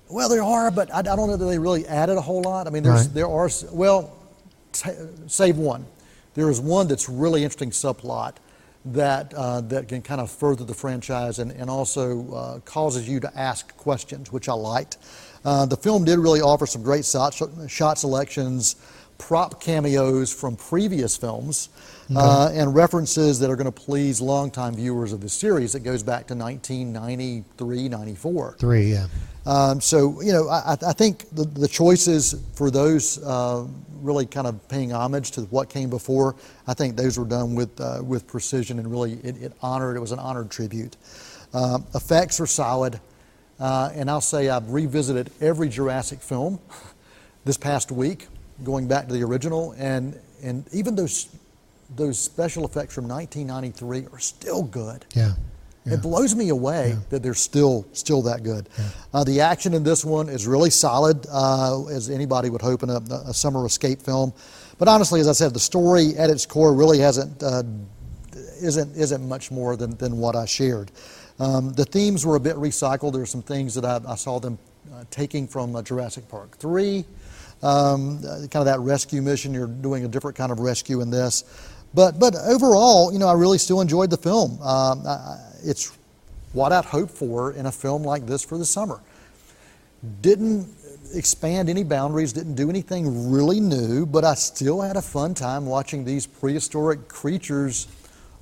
Well, 0.09 0.29
there 0.29 0.43
are, 0.43 0.71
but 0.71 0.93
I, 0.93 0.99
I 0.99 1.01
don't 1.01 1.27
know 1.27 1.35
that 1.37 1.45
they 1.45 1.59
really 1.59 1.85
added 1.87 2.17
a 2.17 2.21
whole 2.21 2.41
lot. 2.41 2.65
I 2.65 2.69
mean, 2.69 2.81
there's, 2.83 3.05
Right. 3.07 3.13
there 3.13 3.27
are, 3.27 3.49
well, 3.71 4.15
t- 4.71 4.91
save 5.27 5.57
one. 5.57 5.85
There 6.33 6.49
is 6.49 6.61
one 6.61 6.87
that's 6.87 7.09
really 7.09 7.43
interesting 7.43 7.71
subplot 7.71 8.35
that, 8.93 9.33
uh, 9.33 9.61
that 9.61 9.87
can 9.87 10.01
kind 10.01 10.21
of 10.21 10.31
further 10.31 10.63
the 10.63 10.73
franchise 10.73 11.39
and, 11.39 11.51
and 11.51 11.69
also 11.69 12.33
uh, 12.33 12.59
causes 12.59 13.07
you 13.07 13.19
to 13.19 13.37
ask 13.37 13.75
questions, 13.77 14.31
which 14.31 14.49
I 14.49 14.53
liked. 14.53 14.97
Uh, 15.45 15.65
the 15.65 15.77
film 15.77 16.03
did 16.03 16.19
really 16.19 16.41
offer 16.41 16.65
some 16.65 16.83
great 16.83 17.05
shot, 17.05 17.39
shot 17.67 17.97
selections, 17.97 18.75
prop 19.17 19.61
cameos 19.61 20.33
from 20.33 20.55
previous 20.55 21.17
films, 21.17 21.69
uh, 22.15 22.51
and 22.53 22.73
references 22.73 23.39
that 23.39 23.49
are 23.49 23.55
going 23.55 23.65
to 23.65 23.71
please 23.71 24.21
longtime 24.21 24.75
viewers 24.75 25.13
of 25.13 25.21
the 25.21 25.29
series. 25.29 25.75
It 25.75 25.81
goes 25.81 26.03
back 26.03 26.27
to 26.27 26.35
1993, 26.35 27.89
94. 27.89 28.55
Three, 28.59 28.91
yeah. 28.91 29.07
Um, 29.47 29.79
so, 29.79 30.21
you 30.21 30.33
know, 30.33 30.49
I, 30.49 30.73
I 30.85 30.91
think 30.91 31.29
the, 31.29 31.45
the 31.45 31.69
choices 31.69 32.35
for 32.53 32.69
those 32.69 33.23
uh, 33.23 33.65
really 34.01 34.25
kind 34.25 34.45
of 34.45 34.67
paying 34.67 34.91
homage 34.91 35.31
to 35.31 35.41
what 35.43 35.69
came 35.69 35.89
before, 35.89 36.35
I 36.67 36.73
think 36.73 36.97
those 36.97 37.17
were 37.17 37.25
done 37.25 37.55
with, 37.55 37.79
uh, 37.79 38.01
with 38.03 38.27
precision 38.27 38.77
and 38.77 38.91
really 38.91 39.13
it, 39.23 39.41
it 39.41 39.53
honored, 39.61 39.95
it 39.95 40.01
was 40.01 40.11
an 40.11 40.19
honored 40.19 40.51
tribute. 40.51 40.97
Um, 41.53 41.85
effects 41.95 42.41
are 42.41 42.45
solid, 42.45 42.99
uh, 43.57 43.89
and 43.93 44.11
I'll 44.11 44.19
say 44.19 44.49
I've 44.49 44.69
revisited 44.69 45.31
every 45.39 45.69
Jurassic 45.69 46.19
film 46.19 46.59
this 47.45 47.55
past 47.55 47.89
week, 47.89 48.27
going 48.65 48.85
back 48.89 49.07
to 49.07 49.13
the 49.13 49.23
original, 49.23 49.73
and, 49.77 50.19
and 50.43 50.65
even 50.73 50.93
those, 50.93 51.33
those 51.95 52.19
special 52.19 52.65
effects 52.65 52.93
from 52.93 53.07
1993 53.07 54.07
are 54.11 54.19
still 54.19 54.63
good. 54.63 55.05
Yeah. 55.15 55.35
It 55.93 56.01
blows 56.01 56.35
me 56.35 56.49
away 56.49 56.95
that 57.09 57.23
they're 57.23 57.33
still 57.33 57.85
still 57.93 58.21
that 58.23 58.43
good. 58.43 58.69
Uh, 59.13 59.23
the 59.23 59.41
action 59.41 59.73
in 59.73 59.83
this 59.83 60.03
one 60.05 60.29
is 60.29 60.45
really 60.47 60.69
solid, 60.69 61.25
uh, 61.31 61.85
as 61.87 62.09
anybody 62.09 62.49
would 62.49 62.61
hope 62.61 62.83
in 62.83 62.89
a, 62.89 63.01
a 63.27 63.33
summer 63.33 63.65
escape 63.65 64.01
film. 64.01 64.33
But 64.77 64.87
honestly, 64.87 65.19
as 65.19 65.27
I 65.27 65.33
said, 65.33 65.53
the 65.53 65.59
story 65.59 66.15
at 66.17 66.29
its 66.29 66.45
core 66.45 66.73
really 66.73 66.99
hasn't 66.99 67.41
uh, 67.41 67.63
isn't 68.61 68.95
isn't 68.95 69.27
much 69.27 69.49
more 69.51 69.75
than, 69.75 69.95
than 69.97 70.17
what 70.17 70.35
I 70.35 70.45
shared. 70.45 70.91
Um, 71.39 71.73
the 71.73 71.85
themes 71.85 72.25
were 72.25 72.35
a 72.35 72.39
bit 72.39 72.55
recycled. 72.55 73.13
There 73.13 73.21
are 73.21 73.25
some 73.25 73.43
things 73.43 73.73
that 73.75 73.85
I, 73.85 73.99
I 74.07 74.15
saw 74.15 74.39
them 74.39 74.57
uh, 74.93 75.03
taking 75.09 75.47
from 75.47 75.75
uh, 75.75 75.81
Jurassic 75.81 76.27
Park 76.29 76.57
three. 76.57 77.05
Um, 77.63 78.21
kind 78.21 78.55
of 78.55 78.65
that 78.65 78.79
rescue 78.81 79.21
mission. 79.21 79.53
You're 79.53 79.67
doing 79.67 80.05
a 80.05 80.07
different 80.07 80.37
kind 80.37 80.51
of 80.51 80.59
rescue 80.59 81.01
in 81.01 81.09
this. 81.09 81.43
But, 81.93 82.19
but 82.19 82.35
overall, 82.35 83.11
you 83.11 83.17
know, 83.17 83.27
I 83.27 83.33
really 83.33 83.57
still 83.57 83.81
enjoyed 83.81 84.11
the 84.11 84.17
film. 84.17 84.61
Um, 84.61 85.07
I- 85.07 85.39
it's 85.67 85.97
what 86.53 86.71
I'd 86.71 86.85
hoped 86.85 87.11
for 87.11 87.51
in 87.51 87.65
a 87.65 87.71
film 87.71 88.03
like 88.03 88.25
this 88.25 88.43
for 88.43 88.57
the 88.57 88.65
summer. 88.65 89.01
Didn't 90.21 90.67
expand 91.13 91.69
any 91.69 91.83
boundaries, 91.83 92.33
didn't 92.33 92.55
do 92.55 92.69
anything 92.69 93.31
really 93.31 93.59
new, 93.59 94.05
but 94.05 94.23
I 94.23 94.33
still 94.33 94.81
had 94.81 94.95
a 94.95 95.01
fun 95.01 95.33
time 95.33 95.65
watching 95.65 96.05
these 96.05 96.25
prehistoric 96.25 97.07
creatures 97.07 97.87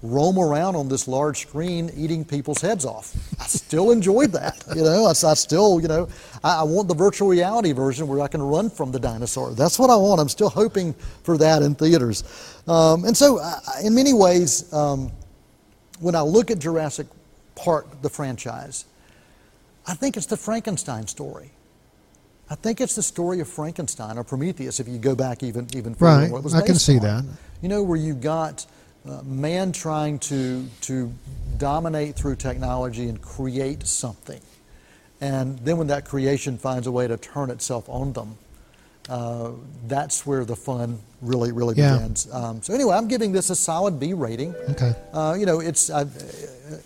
roam 0.02 0.38
around 0.38 0.76
on 0.76 0.88
this 0.88 1.08
large 1.08 1.40
screen 1.40 1.90
eating 1.96 2.24
people's 2.24 2.62
heads 2.62 2.86
off. 2.86 3.16
I 3.40 3.46
still 3.46 3.92
enjoyed 3.92 4.32
that. 4.34 4.64
You 4.76 4.84
know, 4.84 5.06
I, 5.06 5.10
I 5.10 5.34
still, 5.34 5.80
you 5.80 5.88
know, 5.88 6.08
I, 6.44 6.60
I 6.60 6.64
want 6.64 6.88
the 6.88 6.94
virtual 6.94 7.28
reality 7.28 7.72
version 7.72 8.08
where 8.08 8.22
I 8.22 8.28
can 8.28 8.42
run 8.42 8.70
from 8.70 8.92
the 8.92 9.00
dinosaur. 9.00 9.54
That's 9.54 9.80
what 9.80 9.90
I 9.90 9.96
want. 9.96 10.22
I'm 10.22 10.30
still 10.30 10.50
hoping 10.50 10.94
for 11.24 11.38
that 11.38 11.64
in 11.64 11.74
theaters. 11.76 12.24
Um, 12.68 13.06
and 13.06 13.16
so, 13.18 13.40
uh, 13.40 13.60
in 13.84 13.96
many 13.96 14.14
ways, 14.14 14.72
um, 14.74 15.12
when 16.00 16.16
I 16.16 16.22
look 16.22 16.52
at 16.52 16.60
Jurassic 16.60 17.08
Park, 17.56 18.02
the 18.02 18.10
franchise, 18.10 18.86
I 19.88 19.94
think 19.94 20.18
it's 20.18 20.26
the 20.26 20.38
Frankenstein 20.38 21.08
story. 21.08 21.52
I 22.50 22.56
think 22.56 22.80
it's 22.80 22.96
the 22.96 23.04
story 23.04 23.40
of 23.40 23.48
Frankenstein 23.48 24.18
or 24.18 24.24
Prometheus, 24.24 24.80
if 24.80 24.88
you 24.88 24.98
go 24.98 25.16
back 25.16 25.42
even 25.42 25.68
even 25.76 25.96
further. 25.96 26.24
Right. 26.24 26.32
what 26.32 26.40
it 26.40 26.44
was 26.44 26.54
I 26.54 26.62
can 26.66 26.76
see 26.76 26.98
on. 26.98 27.04
that. 27.04 27.26
You 27.62 27.70
know, 27.70 27.82
where 27.82 27.98
you've 27.98 28.22
got 28.22 28.66
uh, 29.08 29.22
man 29.24 29.72
trying 29.72 30.20
to 30.20 30.68
to 30.82 31.12
dominate 31.58 32.16
through 32.16 32.36
technology 32.36 33.10
and 33.10 33.20
create 33.22 33.88
something, 33.88 34.42
and 35.22 35.58
then 35.60 35.78
when 35.78 35.88
that 35.88 36.06
creation 36.06 36.58
finds 36.58 36.86
a 36.86 36.92
way 36.92 37.08
to 37.08 37.18
turn 37.18 37.50
itself 37.50 37.90
on 37.90 38.14
them, 38.14 38.38
uh, 39.10 39.52
that's 39.88 40.26
where 40.26 40.46
the 40.46 40.56
fun 40.56 41.00
really 41.22 41.52
really 41.52 41.76
Yeah. 41.76 41.94
begins. 41.98 42.28
Um, 42.32 42.62
so 42.62 42.74
anyway, 42.74 42.96
I'm 42.96 43.08
giving 43.08 43.32
this 43.32 43.50
a 43.50 43.56
solid 43.56 44.00
B 44.00 44.14
rating. 44.14 44.54
Okay. 44.72 44.94
Uh, 45.14 45.36
you 45.38 45.46
know, 45.46 45.60
it's, 45.60 45.90
uh, 45.90 46.06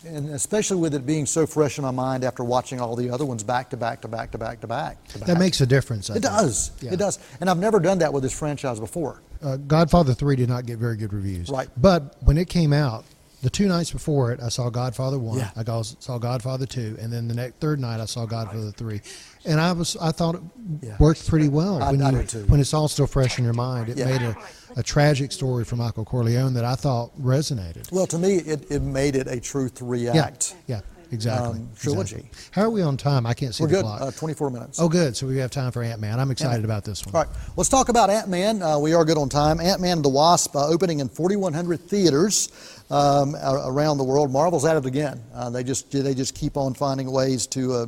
and 0.05 0.29
especially 0.29 0.77
with 0.77 0.93
it 0.93 1.05
being 1.05 1.25
so 1.25 1.45
fresh 1.47 1.77
in 1.77 1.83
my 1.83 1.91
mind 1.91 2.23
after 2.23 2.43
watching 2.43 2.79
all 2.81 2.95
the 2.95 3.09
other 3.09 3.25
ones 3.25 3.43
back 3.43 3.69
to 3.71 3.77
back 3.77 4.01
to 4.01 4.07
back 4.07 4.31
to 4.31 4.37
back 4.37 4.59
to 4.61 4.67
back. 4.67 5.03
To 5.09 5.19
That 5.19 5.39
makes 5.39 5.61
a 5.61 5.65
difference. 5.65 6.09
I 6.09 6.13
it 6.13 6.21
think. 6.21 6.25
does. 6.25 6.71
Yeah. 6.81 6.93
It 6.93 6.97
does. 6.97 7.19
And 7.39 7.49
I've 7.49 7.57
never 7.59 7.79
done 7.79 7.99
that 7.99 8.11
with 8.13 8.23
this 8.23 8.37
franchise 8.37 8.79
before. 8.79 9.21
Uh, 9.41 9.55
Godfather 9.55 10.13
3 10.13 10.35
did 10.35 10.49
not 10.49 10.65
get 10.65 10.77
very 10.79 10.97
good 10.97 11.13
reviews. 11.13 11.49
Right. 11.49 11.69
But 11.77 12.15
when 12.23 12.37
it 12.37 12.49
came 12.49 12.73
out, 12.73 13.05
the 13.41 13.49
two 13.49 13.67
nights 13.67 13.91
before 13.91 14.31
it, 14.31 14.39
I 14.41 14.49
saw 14.49 14.69
Godfather 14.69 15.17
1, 15.17 15.37
Yeah. 15.37 15.49
I 15.55 15.63
got- 15.63 15.95
saw 15.99 16.17
Godfather 16.17 16.65
2, 16.65 16.97
and 16.99 17.11
then 17.11 17.27
the 17.27 17.33
next 17.33 17.59
third 17.59 17.79
night 17.79 17.99
I 18.01 18.05
saw 18.05 18.25
Godfather 18.25 18.71
3. 18.71 19.01
And 19.45 19.59
I 19.61 19.71
was 19.71 19.95
I 20.01 20.11
thought 20.11 20.35
it 20.35 20.41
Yeah. 20.81 20.95
worked 20.99 21.25
pretty 21.27 21.47
well 21.49 21.81
I- 21.81 21.91
when 21.91 22.01
I 22.01 22.11
you, 22.11 22.45
when 22.47 22.59
it's 22.59 22.73
all 22.73 22.87
still 22.87 23.07
fresh 23.07 23.37
in 23.37 23.43
your 23.45 23.53
mind. 23.53 23.89
It 23.89 23.97
Yeah. 23.97 24.05
made 24.05 24.21
a, 24.21 24.35
a 24.77 24.83
tragic 24.83 25.31
story 25.31 25.63
for 25.63 25.75
Michael 25.77 26.03
Corleone 26.05 26.53
that 26.55 26.65
I 26.65 26.75
thought 26.75 27.11
resonated. 27.21 27.91
Well, 27.91 28.07
to 28.07 28.17
me, 28.17 28.35
it, 28.37 28.65
it 28.69 28.81
made 28.81 29.15
it 29.15 29.27
a 29.27 29.39
true 29.39 29.69
three 29.69 30.05
Yeah. 30.05 30.17
act 30.25 30.55
Yeah. 30.67 30.81
Exactly. 31.11 31.59
um, 31.59 31.69
trilogy. 31.75 32.15
Exactly. 32.17 32.39
How 32.51 32.61
are 32.63 32.69
we 32.69 32.81
on 32.81 32.95
time? 32.97 33.25
I 33.25 33.33
can't 33.33 33.53
see 33.55 33.63
We're 33.63 33.69
the 33.69 33.75
good. 33.77 33.83
clock. 33.83 34.01
Uh, 34.01 34.11
24 34.11 34.49
minutes. 34.51 34.79
oh, 34.79 34.87
good. 34.89 35.15
So 35.17 35.25
we 35.27 35.37
have 35.37 35.51
time 35.51 35.71
for 35.71 35.81
Ant 35.81 35.99
Man. 35.99 36.19
I'm 36.19 36.31
excited 36.31 36.63
about 36.63 36.83
this 36.85 37.05
one. 37.05 37.15
All 37.15 37.23
right, 37.23 37.35
let's 37.57 37.69
talk 37.69 37.89
about 37.89 38.09
Ant 38.09 38.29
Man. 38.29 38.61
Uh, 38.61 38.77
we 38.79 38.93
are 38.93 39.03
good 39.03 39.17
on 39.17 39.29
time. 39.29 39.59
Ant 39.59 39.81
Man 39.81 39.97
and 39.97 40.05
the 40.05 40.09
Wasp 40.09 40.55
uh, 40.55 40.67
opening 40.67 40.99
in 40.99 41.09
4,100 41.09 41.79
theaters 41.79 42.49
um, 42.91 43.35
around 43.35 43.97
the 43.97 44.03
world. 44.03 44.31
Marvel's 44.31 44.65
at 44.65 44.77
it 44.77 44.85
again. 44.85 45.21
Uh, 45.33 45.49
they 45.49 45.63
just 45.63 45.91
they 45.91 46.13
just 46.13 46.35
keep 46.35 46.57
on 46.57 46.73
finding 46.73 47.11
ways 47.11 47.47
to 47.47 47.73
uh, 47.73 47.85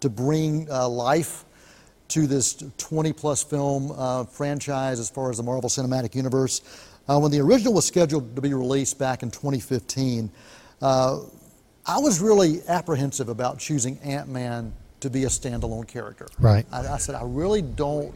to 0.00 0.08
bring 0.08 0.70
uh, 0.70 0.88
life 0.88 1.44
to 2.08 2.26
this 2.26 2.62
20 2.78 3.12
plus 3.12 3.42
film 3.42 3.92
uh, 3.96 4.24
franchise 4.24 4.98
as 4.98 5.08
far 5.08 5.30
as 5.30 5.36
the 5.36 5.42
Marvel 5.42 5.70
Cinematic 5.70 6.14
Universe. 6.14 6.60
Uh, 7.08 7.18
when 7.18 7.30
the 7.30 7.40
original 7.40 7.72
was 7.72 7.86
scheduled 7.86 8.34
to 8.36 8.42
be 8.42 8.52
released 8.54 8.98
back 8.98 9.22
in 9.22 9.30
2015, 9.30 10.30
uh, 10.82 11.20
I 11.86 11.98
was 11.98 12.20
really 12.20 12.60
apprehensive 12.68 13.28
about 13.28 13.58
choosing 13.58 13.98
Ant 14.00 14.28
Man 14.28 14.72
to 15.00 15.10
be 15.10 15.24
a 15.24 15.28
standalone 15.28 15.88
character. 15.88 16.26
Right. 16.38 16.66
I, 16.70 16.86
I 16.86 16.98
said, 16.98 17.14
I 17.14 17.22
really 17.24 17.62
don't 17.62 18.14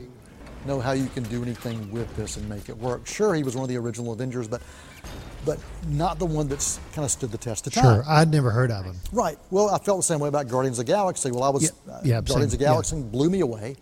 know 0.67 0.81
how 0.81 0.93
you 0.93 1.07
can 1.09 1.23
do 1.25 1.43
anything 1.43 1.91
with 1.91 2.15
this 2.17 2.37
and 2.37 2.49
make 2.49 2.69
it 2.69 2.77
work. 2.77 3.07
Sure, 3.07 3.35
he 3.35 3.43
was 3.43 3.55
one 3.55 3.65
of 3.65 3.69
the 3.69 3.77
original 3.77 4.13
Avengers, 4.13 4.49
but 4.49 4.63
but 5.45 5.59
not 5.89 6.19
the 6.19 6.25
one 6.25 6.49
that's 6.49 6.81
kind 6.95 7.05
of 7.05 7.11
stood 7.11 7.31
the 7.31 7.37
test 7.37 7.67
of 7.67 7.75
time. 7.75 7.85
Sure. 7.85 8.05
I'd 8.09 8.31
never 8.31 8.51
heard 8.51 8.71
of 8.71 8.87
him. 8.87 8.97
Right. 9.13 9.39
Well, 9.51 9.69
I 9.69 9.79
felt 9.79 9.99
the 9.99 10.03
same 10.03 10.19
way 10.21 10.29
about 10.29 10.49
Guardians 10.49 10.79
of 10.79 10.87
the 10.87 10.93
Galaxy. 10.93 11.31
Well, 11.31 11.43
I 11.43 11.51
was 11.51 11.65
Yeah, 11.65 11.71
uh, 11.93 12.01
Guardians 12.23 12.29
same, 12.31 12.43
of 12.43 12.51
the 12.51 12.57
Galaxy 12.57 13.03
blew 13.03 13.29
me 13.29 13.41
away. 13.41 13.77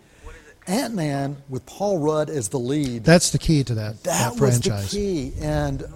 Ant 0.67 0.93
Man 0.93 1.37
with 1.47 1.65
Paul 1.65 1.99
Rudd 1.99 2.29
as 2.29 2.49
the 2.49 2.59
lead. 2.59 3.05
That's 3.05 3.31
the 3.31 3.37
key 3.37 3.63
to 3.63 3.75
that, 3.75 4.03
that 4.03 4.03
that 4.03 4.29
was 4.31 4.39
franchise. 4.39 4.91
the 4.91 4.97
key, 4.97 5.33
and 5.41 5.83
uh, 5.83 5.87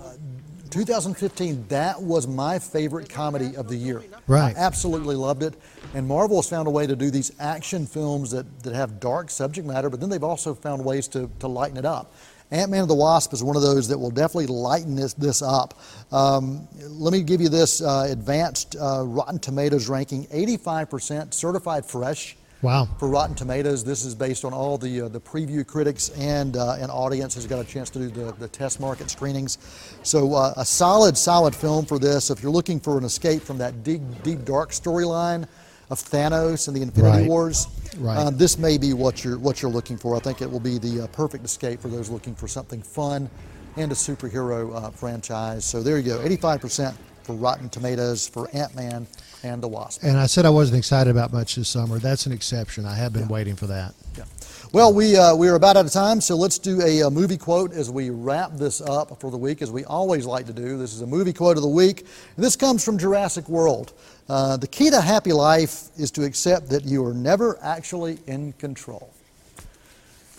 2015, 0.68 1.66
that 1.70 2.02
was 2.02 2.28
my 2.28 2.60
favorite 2.60 3.10
comedy 3.10 3.56
of 3.56 3.68
the 3.68 3.76
year. 3.76 4.04
Right. 4.28 4.56
I 4.56 4.60
absolutely 4.60 5.16
loved 5.16 5.44
it. 5.44 5.54
And 5.94 6.08
Marvel 6.08 6.38
has 6.38 6.50
found 6.50 6.68
a 6.68 6.72
way 6.72 6.88
to 6.88 6.96
do 6.96 7.10
these 7.12 7.32
action 7.40 7.86
films 7.86 8.32
that, 8.32 8.64
that 8.64 8.74
have 8.74 9.00
dark 9.00 9.30
subject 9.30 9.68
matter, 9.68 9.90
but 9.90 10.00
then 10.00 10.10
they've 10.10 10.24
also 10.24 10.54
found 10.54 10.84
ways 10.84 11.08
to, 11.10 11.30
to 11.40 11.48
lighten 11.48 11.78
it 11.78 11.86
up. 11.86 12.14
Ant-Man 12.50 12.82
and 12.82 12.90
the 12.90 12.96
Wasp 12.96 13.34
is 13.34 13.44
one 13.44 13.58
of 13.58 13.62
those 13.62 13.90
that 13.90 13.98
will 13.98 14.12
definitely 14.12 14.48
lighten 14.48 14.96
this, 14.96 15.14
this 15.14 15.42
up. 15.42 15.82
Um, 16.14 16.68
let 16.82 17.12
me 17.12 17.22
give 17.22 17.42
you 17.42 17.50
this 17.50 17.82
uh, 17.82 18.08
advanced 18.10 18.78
uh, 18.80 19.04
Rotten 19.06 19.38
Tomatoes 19.38 19.90
ranking, 19.90 20.26
85% 20.28 21.34
certified 21.34 21.86
fresh. 21.86 22.38
Wow. 22.64 22.86
For 22.98 23.08
Rotten 23.08 23.36
Tomatoes, 23.36 23.84
this 23.84 24.04
is 24.04 24.16
based 24.16 24.44
on 24.44 24.52
all 24.52 24.78
the 24.80 25.02
uh, 25.02 25.08
the 25.10 25.22
preview 25.22 25.66
critics 25.66 26.10
and 26.18 26.58
uh, 26.58 26.78
and 26.80 26.90
audience 26.90 27.36
has 27.36 27.46
got 27.46 27.60
a 27.60 27.64
chance 27.64 27.90
to 27.92 28.00
do 28.00 28.10
the, 28.10 28.32
the 28.34 28.48
test 28.48 28.80
market 28.80 29.12
screenings. 29.12 29.60
So 30.04 30.34
uh, 30.34 30.54
a 30.58 30.66
solid, 30.66 31.16
solid 31.18 31.54
film 31.56 31.86
for 31.86 32.00
this. 32.00 32.32
If 32.32 32.42
you're 32.42 32.52
looking 32.52 32.80
for 32.80 32.98
an 32.98 33.04
escape 33.04 33.44
from 33.44 33.60
that 33.60 33.84
deep, 33.84 34.02
deep, 34.24 34.44
dark 34.44 34.72
storyline 34.72 35.48
of 35.92 36.00
Thanos 36.00 36.68
and 36.68 36.76
the 36.76 36.82
Infinity 36.82 37.20
Right. 37.20 37.28
Wars, 37.30 37.68
Right. 38.00 38.18
uh, 38.18 38.30
this 38.32 38.58
may 38.58 38.78
be 38.80 38.92
what 38.94 39.24
you're 39.24 39.38
what 39.38 39.62
you're 39.62 39.72
looking 39.72 39.98
for. 39.98 40.16
I 40.16 40.20
think 40.20 40.42
it 40.42 40.50
will 40.52 40.60
be 40.60 40.80
the 40.80 41.04
uh, 41.04 41.08
perfect 41.08 41.46
escape 41.46 41.80
for 41.80 41.90
those 41.90 42.10
looking 42.10 42.34
for 42.34 42.48
something 42.48 42.82
fun 42.82 43.30
and 43.76 43.92
a 43.92 43.96
superhero 43.96 44.76
uh, 44.76 44.90
franchise. 44.90 45.64
So 45.64 45.84
there 45.84 45.98
you 46.00 46.04
go, 46.04 46.18
85% 46.18 46.96
for 47.22 47.34
Rotten 47.36 47.70
Tomatoes 47.70 48.28
for 48.28 48.50
Ant-Man 48.52 49.06
and 49.48 49.64
the 49.64 49.68
Wasp. 49.68 50.04
And 50.04 50.18
I 50.18 50.26
said 50.26 50.46
I 50.46 50.50
wasn't 50.50 50.78
excited 50.78 51.10
about 51.10 51.32
much 51.32 51.56
this 51.56 51.70
summer. 51.70 52.00
That's 52.00 52.26
an 52.26 52.32
exception. 52.32 52.86
I 52.86 52.96
have 52.96 53.14
been 53.14 53.28
waiting 53.28 53.56
for 53.56 53.68
that. 53.68 53.94
Yeah. 54.18 54.26
Well, 54.74 54.94
we, 54.94 55.16
uh, 55.16 55.36
we 55.36 55.48
are 55.48 55.56
about 55.56 55.78
out 55.78 55.86
of 55.86 55.92
time, 55.92 56.20
so 56.20 56.36
let's 56.36 56.60
do 56.60 56.82
a, 56.82 57.04
uh 57.04 57.10
movie 57.10 57.38
quote 57.38 57.72
as 57.72 57.90
we 57.90 58.10
wrap 58.10 58.52
this 58.54 58.82
up 58.82 59.20
for 59.22 59.32
the 59.32 59.38
week, 59.38 59.62
as 59.62 59.72
we 59.72 59.86
always 59.86 60.26
like 60.26 60.46
to 60.48 60.54
do. 60.54 60.78
This 60.78 60.94
is 60.94 61.02
a 61.02 61.08
movie 61.08 61.34
quote 61.34 61.56
of 61.56 61.64
the 61.64 61.70
week. 61.70 62.02
And 62.36 62.44
this 62.44 62.56
comes 62.56 62.84
from 62.84 62.98
Jurassic 62.98 63.48
World. 63.48 63.94
Uh, 64.28 64.58
the 64.58 64.68
key 64.68 64.90
to 64.90 65.00
happy 65.00 65.32
life 65.32 65.88
is 65.98 66.12
to 66.12 66.26
accept 66.26 66.70
that 66.70 66.84
you 66.84 67.06
are 67.06 67.14
never 67.14 67.58
actually 67.62 68.20
in 68.28 68.52
control. 68.54 69.14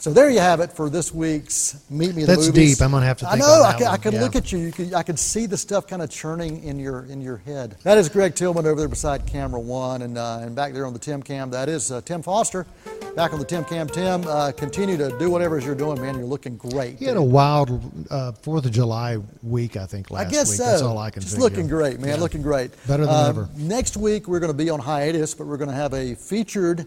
So 0.00 0.12
there 0.12 0.30
you 0.30 0.38
have 0.38 0.60
it 0.60 0.72
for 0.72 0.88
this 0.88 1.12
week's 1.12 1.76
Meet 1.90 2.14
Me 2.14 2.22
at 2.22 2.28
the 2.28 2.36
That's 2.36 2.46
Movies. 2.46 2.78
deep. 2.78 2.84
I'm 2.84 2.92
gonna 2.92 3.04
have 3.04 3.18
to 3.18 3.26
I 3.26 3.32
think 3.32 3.40
know. 3.42 3.62
on 3.64 3.66
I 3.66 3.72
could, 3.78 3.86
I 3.88 3.96
could 3.96 4.12
Yeah. 4.14 4.20
look 4.22 4.36
at 4.36 4.52
you. 4.52 4.58
you 4.58 4.70
could, 4.70 4.94
I 4.94 5.02
could 5.02 5.18
see 5.18 5.46
the 5.46 5.56
stuff 5.56 5.88
kind 5.88 6.02
of 6.02 6.08
churning 6.08 6.62
in 6.62 6.78
your 6.78 7.04
in 7.06 7.20
your 7.20 7.38
head. 7.38 7.74
That 7.82 7.98
is 7.98 8.08
Greg 8.08 8.36
Tillman 8.36 8.64
over 8.64 8.78
there 8.78 8.86
beside 8.88 9.26
camera 9.26 9.58
one, 9.58 10.02
and 10.02 10.16
uh, 10.16 10.38
and 10.42 10.54
back 10.54 10.72
there 10.72 10.86
on 10.86 10.92
the 10.92 11.00
Tim 11.00 11.20
Cam, 11.20 11.50
that 11.50 11.68
is 11.68 11.90
uh, 11.90 12.00
Tim 12.02 12.22
Foster. 12.22 12.64
Back 13.16 13.32
on 13.32 13.40
the 13.40 13.44
Tim 13.44 13.64
Cam, 13.64 13.88
Tim, 13.88 14.24
uh, 14.28 14.52
continue 14.52 14.96
to 14.96 15.10
do 15.18 15.28
whatever 15.30 15.58
you're 15.58 15.74
doing, 15.74 16.00
man. 16.00 16.14
You're 16.14 16.26
looking 16.26 16.56
great. 16.56 17.00
You 17.00 17.08
had 17.08 17.16
a 17.16 17.22
wild 17.22 17.80
uh, 18.08 18.30
Fourth 18.30 18.66
of 18.66 18.70
July 18.70 19.16
week, 19.42 19.76
I 19.76 19.86
think, 19.86 20.12
last 20.12 20.28
I 20.28 20.30
guess 20.30 20.50
week. 20.50 20.58
so. 20.58 20.64
That's 20.64 20.82
all 20.82 20.98
I 20.98 21.10
can 21.10 21.22
Just 21.22 21.34
figure. 21.34 21.48
looking 21.50 21.66
great, 21.66 21.98
man. 21.98 22.10
Yeah. 22.10 22.16
Looking 22.22 22.42
great. 22.42 22.70
Better 22.86 23.04
than 23.06 23.12
Uh, 23.14 23.28
ever. 23.28 23.48
Next 23.56 23.96
week 23.96 24.28
we're 24.28 24.38
going 24.38 24.52
to 24.52 24.56
be 24.56 24.70
on 24.70 24.78
hiatus, 24.78 25.34
but 25.34 25.48
we're 25.48 25.56
going 25.56 25.70
to 25.70 25.74
have 25.74 25.94
a 25.94 26.14
featured 26.14 26.86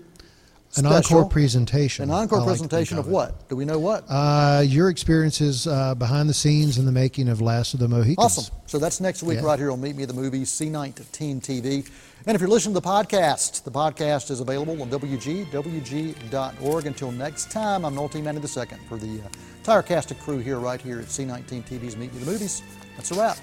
An 0.77 0.86
special, 0.86 1.17
encore 1.17 1.29
presentation. 1.29 2.03
An 2.03 2.12
encore 2.12 2.39
like 2.39 2.47
presentation 2.47 2.95
think 2.97 3.07
of 3.07 3.12
it. 3.12 3.15
what? 3.15 3.49
Do 3.49 3.55
we 3.57 3.65
know 3.65 3.77
what? 3.79 4.05
Uh, 4.07 4.63
your 4.65 4.89
experiences 4.89 5.67
uh, 5.67 5.95
behind 5.95 6.29
the 6.29 6.34
scenes 6.34 6.77
in 6.77 6.86
the 6.86 6.91
making 6.93 7.27
of 7.27 7.41
Last 7.41 7.73
of 7.73 7.81
the 7.81 7.88
Mohicans. 7.89 8.17
Awesome. 8.19 8.55
So 8.67 8.79
that's 8.79 9.01
next 9.01 9.21
week 9.21 9.39
Yeah. 9.39 9.45
right 9.45 9.60
here 9.60 9.71
on 9.71 9.81
Meet 9.81 9.97
Me 9.97 10.03
at 10.03 10.07
the 10.10 10.15
Movies, 10.15 10.49
C19 10.49 11.41
TV. 11.41 11.86
And 12.25 12.36
if 12.36 12.41
you're 12.41 12.49
listening 12.49 12.73
to 12.75 12.79
the 12.79 12.88
podcast, 12.88 13.63
the 13.63 13.71
podcast 13.71 14.31
is 14.31 14.39
available 14.39 14.81
on 14.81 14.89
WGWG.org. 14.89 16.86
Until 16.86 17.12
next 17.12 17.51
time, 17.51 17.84
I'm 17.84 17.95
Noel 17.95 18.07
T. 18.10 18.21
Manning 18.21 18.41
II 18.43 18.65
for 18.88 18.97
the 18.97 19.21
uh, 19.21 19.27
entire 19.57 19.81
cast 19.81 20.12
of 20.12 20.19
crew 20.19 20.38
here 20.38 20.60
right 20.60 20.79
here 20.81 20.99
at 20.99 21.05
C19 21.07 21.63
TV's 21.67 21.97
Meet 21.97 22.13
Me 22.13 22.19
at 22.19 22.25
the 22.25 22.31
Movies. 22.31 22.62
That's 22.95 23.12
a 23.12 23.15
wrap. 23.15 23.38